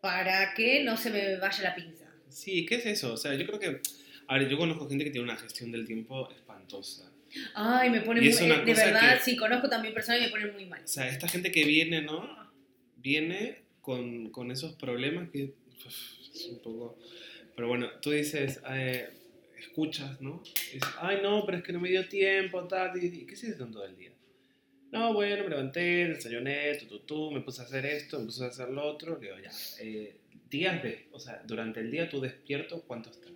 [0.00, 2.06] para que no se me vaya la pinza.
[2.28, 3.12] Sí, ¿qué es eso?
[3.14, 3.80] O sea, yo creo que.
[4.28, 7.10] A ver, yo conozco gente que tiene una gestión del tiempo espantosa.
[7.54, 10.26] Ay, me pone muy, es una eh, de verdad, que- sí, conozco también personas que
[10.26, 10.82] me ponen muy mal.
[10.82, 12.50] O sea, esta gente que viene, ¿no?
[12.96, 15.44] Viene con, con esos problemas que
[15.84, 15.86] uf,
[16.34, 16.98] es un poco...
[17.56, 19.10] Pero bueno, tú dices, eh,
[19.58, 20.42] escuchas, ¿no?
[20.72, 23.54] Dices, ay, no, pero es que no me dio tiempo, tal, y, y ¿qué sigues
[23.56, 24.12] haciendo todo el día?
[24.92, 28.44] No, bueno, me levanté, desayuné, tu, tu, tu, me puse a hacer esto, me puse
[28.44, 29.16] a hacer lo otro.
[29.16, 29.50] Digo, ya,
[29.80, 30.16] eh,
[30.48, 31.08] días de...
[31.12, 33.30] O sea, durante el día tú despierto, ¿cuánto estás?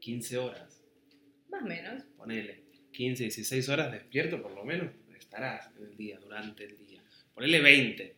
[0.00, 0.82] 15 horas
[1.48, 2.02] Más o menos.
[2.16, 7.02] ponele 15, 16 horas despierto, por lo menos estarás en el día, durante el día.
[7.34, 8.16] Ponele 20,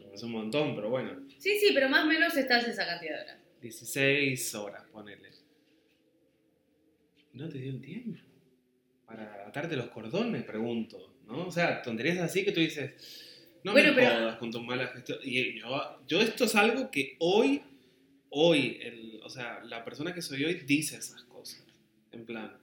[0.00, 3.16] no es un montón, pero bueno, Sí, sí, pero más o menos estás esa cantidad
[3.18, 3.38] de horas.
[3.60, 5.30] 16 horas, ponele.
[7.34, 8.18] No te dio el tiempo
[9.06, 11.46] para atarte los cordones, pregunto, ¿no?
[11.46, 12.92] O sea, tonterías así que tú dices,
[13.64, 15.18] no Bueno, me pero- con tu mala gestión.
[15.22, 17.62] Y yo, yo esto es algo que hoy,
[18.30, 21.62] hoy, el, o sea, la persona que soy hoy dice esas cosas.
[22.12, 22.56] En plan,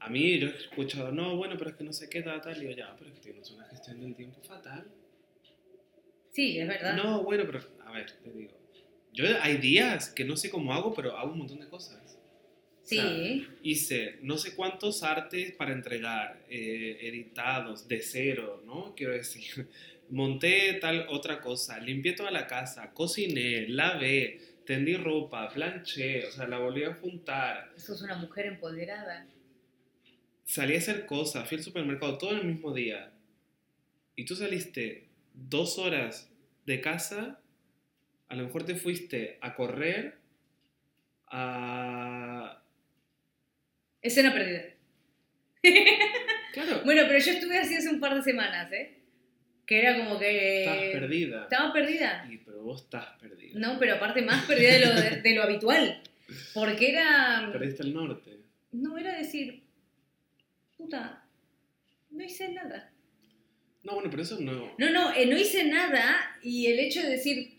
[0.00, 2.56] a mí yo he escuchado, no, bueno, pero es que no sé qué, tal, tal.
[2.56, 4.86] Y digo, ya, pero es que tienes una gestión del tiempo fatal.
[6.32, 6.96] Sí, es verdad.
[6.96, 8.52] No, bueno, pero a ver, te digo.
[9.12, 12.00] Yo hay días que no sé cómo hago, pero hago un montón de cosas.
[12.84, 13.48] Sí.
[13.62, 18.94] Hice no sé cuántos artes para entregar, eh, editados, de cero, ¿no?
[18.94, 19.68] Quiero decir,
[20.10, 26.46] monté tal otra cosa, limpié toda la casa, cociné, lavé, tendí ropa, planché, o sea,
[26.46, 29.26] la volví a juntar, Sos una mujer empoderada.
[30.44, 33.12] salí a hacer cosas, fui al supermercado todo el mismo día.
[34.14, 36.30] Y tú saliste dos horas
[36.66, 37.40] de casa,
[38.28, 40.18] a lo mejor te fuiste a correr,
[41.28, 42.33] a...
[44.04, 44.62] Escena perdida.
[46.52, 48.98] Claro, Bueno, pero yo estuve así hace un par de semanas, ¿eh?
[49.66, 50.60] Que era como que...
[50.60, 51.42] estás perdida.
[51.44, 52.28] Estaba perdida.
[52.30, 53.58] Y, pero vos estás perdida.
[53.58, 56.02] No, pero aparte más perdida de lo, de, de lo habitual.
[56.52, 57.48] Porque era...
[57.50, 58.38] Perdiste el norte.
[58.72, 59.62] No, era decir...
[60.76, 61.24] Puta,
[62.10, 62.92] no hice nada.
[63.84, 64.74] No, bueno, pero eso no.
[64.76, 67.54] No, no, eh, no hice nada y el hecho de decir...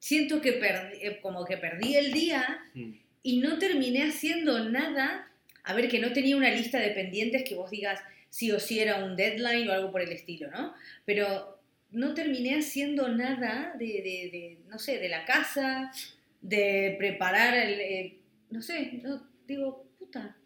[0.00, 2.90] Siento que perdí, eh, como que perdí el día Mm.
[3.22, 5.30] y no terminé haciendo nada.
[5.64, 8.00] A ver, que no tenía una lista de pendientes que vos digas
[8.30, 10.74] sí o sí era un deadline o algo por el estilo, ¿no?
[11.04, 15.92] Pero no terminé haciendo nada de, de- de, no sé, de la casa,
[16.40, 18.16] de preparar el, eh,
[18.50, 20.36] no sé, no, digo, puta.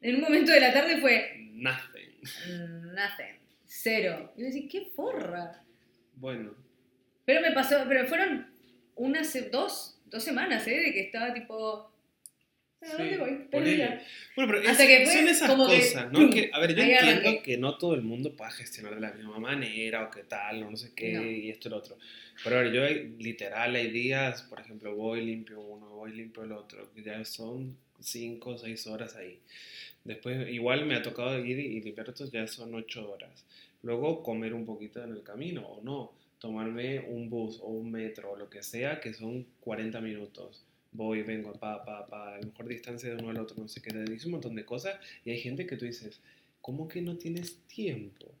[0.00, 2.20] En un momento de la tarde fue Nothing.
[2.48, 4.32] mm, nothing, cero.
[4.36, 5.62] Y yo decía, qué forra.
[6.14, 6.54] Bueno,
[7.24, 8.50] Pero me pasó, pero fueron
[8.96, 10.80] unas dos, dos semanas, ¿eh?
[10.80, 11.87] De que estaba tipo,
[12.80, 13.30] ¿a dónde Sí, voy?
[13.50, 14.02] Perdida.
[14.36, 16.30] bueno, pero es- que fue son esas que, cosas, ¿no?
[16.30, 17.42] Que, a ver, yo entiendo arranqué.
[17.42, 20.70] que no todo el mundo pueda gestionar de la misma manera o qué tal, o
[20.70, 21.24] no sé qué, No.
[21.26, 21.96] y esto y lo otro.
[22.44, 22.86] Pero a ver, yo
[23.18, 27.76] literal hay días, por ejemplo, voy limpio uno, voy limpio el otro, que ya son
[28.00, 29.40] cinco o seis horas ahí.
[30.04, 33.44] Después, igual me ha tocado ir y limpiar estos, ya son ocho horas.
[33.82, 38.30] Luego comer un poquito en el camino, o no, tomarme un bus o un metro
[38.32, 40.64] o lo que sea, que son 40 minutos.
[40.90, 43.80] Voy, vengo, pa, pa, pa, a lo mejor distancia de uno al otro, no sé
[43.82, 44.96] qué, te dice un montón de cosas.
[45.24, 46.20] Y hay gente que tú dices,
[46.60, 48.32] ¿cómo que no tienes tiempo?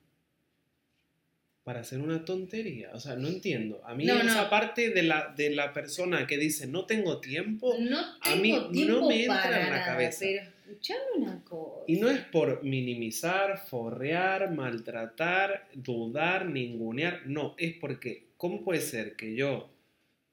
[1.62, 2.90] Para hacer una tontería.
[2.94, 3.82] O sea, no entiendo.
[3.84, 4.50] A mí No, esa no.
[4.50, 8.52] parte de la, de la persona que dice, no tengo tiempo, No A mí
[8.86, 10.20] no me entra para en la nada, cabeza.
[10.20, 11.84] pero escuchame una cosa.
[11.86, 17.20] Y no es por minimizar, forrear, maltratar, dudar, ningunear.
[17.26, 19.68] No, es porque, ¿cómo puede ser que yo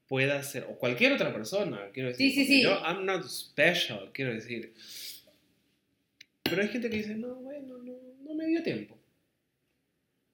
[0.07, 2.61] pueda ser, o cualquier otra persona, quiero decir, Sí, sí, sí.
[2.63, 4.73] yo, I'm not special, quiero decir.
[6.43, 7.93] Pero hay gente que dice, no, bueno, no,
[8.23, 8.97] no me dio tiempo.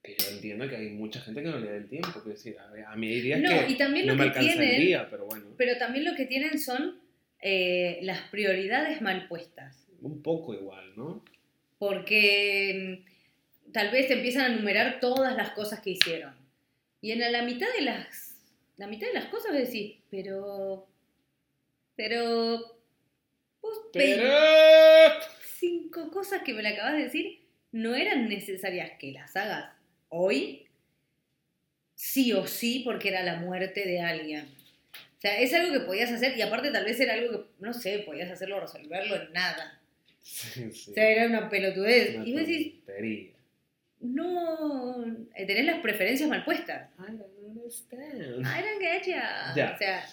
[0.04, 2.56] Que yo entiendo que hay mucha gente que no le da el tiempo, quiero decir,
[2.60, 4.82] a, mí hay días No, que y también no lo me que alcanza el tienen-
[4.82, 7.00] día, pero bueno, Pero también lo que tienen son
[7.42, 9.88] eh, las prioridades mal puestas.
[10.02, 11.24] un poco igual, ¿no?
[11.80, 13.04] Porque
[13.68, 16.34] mm, tal vez te empiezan a enumerar todas las cosas que hicieron.
[17.02, 18.31] Y en la mitad de las
[18.82, 20.90] la mitad de las cosas decís, pero
[21.96, 22.82] pero
[23.62, 24.24] vos Pero...
[25.60, 29.76] 25 cosas que me le acabas de decir no eran necesarias que las hagas
[30.10, 30.66] hoy,
[31.94, 34.46] sí o sí, porque era la muerte de alguien.
[34.96, 37.74] O sea, es algo que podías hacer y aparte tal vez era algo que, no
[37.74, 39.80] sé, podías hacerlo, resolverlo en nada.
[40.24, 40.90] Sí, sí.
[40.90, 42.16] O sea, era una pelotudez.
[42.16, 43.32] Una y vos decís, tontería.
[44.02, 46.90] No, eh, tenés las preferencias mal puestas.
[47.00, 47.24] I don't
[47.58, 48.46] understand.
[48.46, 49.54] I don't get ya.
[49.56, 49.72] Ya.
[49.74, 50.06] O sea,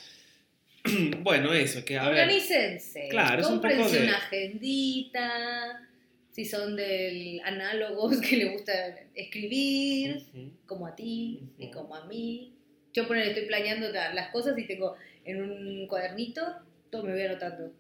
[1.23, 2.21] Bueno, eso, que a ver.
[2.21, 3.09] Organícense.
[3.09, 5.85] Claro, es un poco Cómprense de- una agendita.
[6.33, 8.73] Si son del análogos que le gusta
[9.15, 10.23] escribir,
[10.67, 12.55] como a ti y como a mí.
[12.95, 16.43] Yo poner, estoy planeando las cosas y tengo en un cuadernito,
[16.91, 17.73] todo me voy anotando.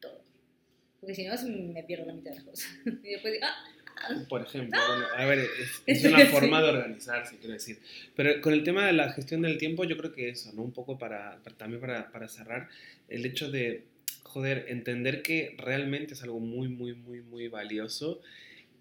[0.00, 0.22] Todo.
[1.00, 1.34] Porque si no,
[1.72, 2.68] me pierdo la mitad de las cosas.
[3.04, 3.64] Y después digo, ah,
[4.28, 7.78] Por ejemplo, bueno, a ver, es, es una forma de organizarse, quiero decir.
[8.16, 10.62] Pero con el tema de la gestión del tiempo, yo creo que eso, ¿no?
[10.62, 12.68] Un poco para, para- también para, para cerrar,
[13.08, 13.84] el hecho de,
[14.24, 18.20] joder, entender que realmente es algo muy, muy, muy, muy valioso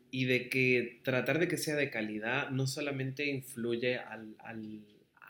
[0.10, 4.82] y de que tratar de que sea de calidad no solamente influye al, al-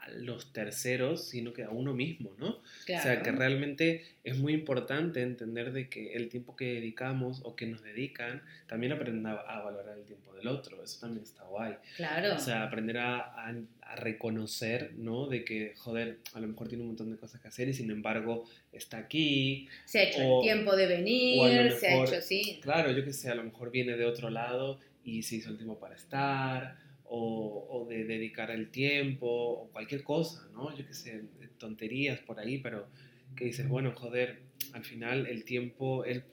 [0.01, 2.59] a los terceros, sino que a uno mismo, ¿no?
[2.85, 3.01] claro.
[3.01, 7.55] O sea, que realmente es muy importante entender de que el tiempo que dedicamos o
[7.55, 10.83] que nos dedican, también aprender a, valorar el tiempo del otro.
[10.83, 11.75] Eso también está guay.
[11.97, 12.35] Claro.
[12.35, 15.27] O sea, aprender a, a- a reconocer, ¿no?
[15.27, 17.91] De que, joder, a lo mejor tiene un montón de cosas que hacer y sin
[17.91, 19.67] embargo está aquí.
[19.85, 22.59] se ha hecho o- el tiempo de venir, se ha mejor- hecho, sí.
[22.63, 25.57] Claro, yo que sé, a lo mejor viene de otro lado y se hizo el
[25.57, 26.77] tiempo para estar.
[27.13, 30.73] O, o de dedicar el tiempo, o cualquier cosa, ¿no?
[30.77, 31.23] Yo que sé,
[31.57, 32.87] tonterías por ahí, pero
[33.35, 34.39] que dices, bueno, joder,
[34.71, 36.23] al final el tiempo, él,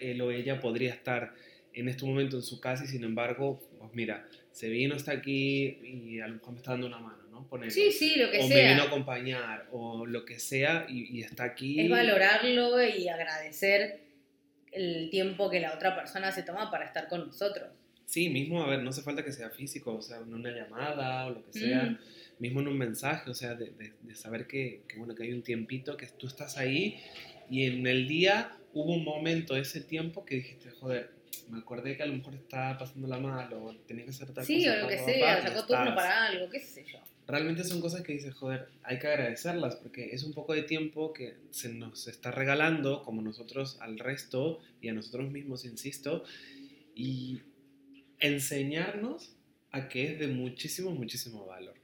[0.00, 1.34] él o ella podría estar
[1.74, 5.78] en este momento en su casa y sin embargo, pues mira, se vino hasta aquí
[5.82, 7.70] y a lo mejor me está dando una mano, ¿no?
[7.70, 8.84] Sí, sí, lo que o me vino a sea.
[8.84, 11.80] acompañar, o lo que sea, y, y está aquí.
[11.80, 14.00] Es valorarlo y agradecer
[14.72, 17.68] el tiempo que la otra persona se toma para estar con nosotros.
[18.06, 21.26] Sí, mismo, a ver, no hace falta que sea físico, o sea, en una llamada
[21.26, 21.98] o lo que sea, Mm.
[22.38, 25.32] mismo en un mensaje, o sea, de, de- de saber que, que, bueno, que hay
[25.32, 27.00] un tiempito, que tú estás ahí
[27.50, 31.10] y en el día hubo un momento, ese tiempo, que dijiste, joder,
[31.48, 34.64] me acordé que a lo mejor estaba pasándola mal o tenía que hacer tal Sí,
[34.64, 34.76] cosa.
[34.78, 36.98] o lo que sea, sacó turno para algo, qué sé yo.
[37.26, 41.12] Realmente son cosas que dices, joder, hay que agradecerlas porque es un poco de tiempo
[41.14, 46.24] que se nos está regalando, como nosotros al resto y a nosotros mismos, insisto,
[46.94, 47.40] y
[48.26, 49.34] enseñarnos
[49.70, 51.74] a que es de muchísimo, muchísimo valor.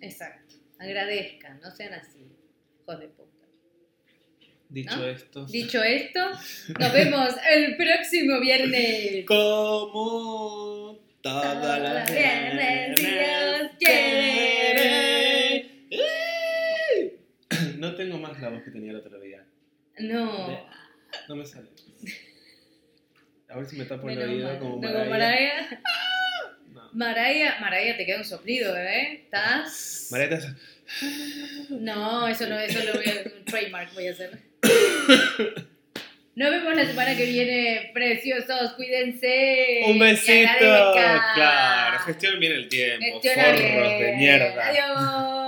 [0.00, 0.54] Exacto.
[0.78, 2.26] Agradezcan, no sean así.
[2.82, 3.30] Hijos de puta.
[4.68, 5.06] Dicho ¿No?
[5.06, 6.20] esto, Dicho esto,
[6.78, 9.24] nos vemos el próximo viernes.
[9.26, 15.70] como todas Todas las viernes, Dios quiere.
[15.88, 17.16] quiere.
[17.78, 19.44] No tengo más la voz que tenía el otro día.
[19.98, 20.68] No.
[21.28, 21.68] No me sale.
[23.52, 25.08] A ver si me tapo el oído como No, Mariah.
[25.10, 25.80] Mariah.
[26.72, 26.88] No.
[26.92, 29.22] Mariah, Mariah, te queda un soplido, ¿eh?
[29.24, 30.08] ¿Estás?
[30.10, 34.38] Mariah te- No, eso no, eso lo voy a un trademark voy a hacer.
[36.36, 39.82] Nos vemos la semana que viene, preciosos, cuídense.
[39.86, 40.92] Un besito.
[41.34, 43.20] Claro, gestionen bien el tiempo.
[43.20, 44.68] Gestiona Forros de mierda.
[44.68, 45.39] Adiós.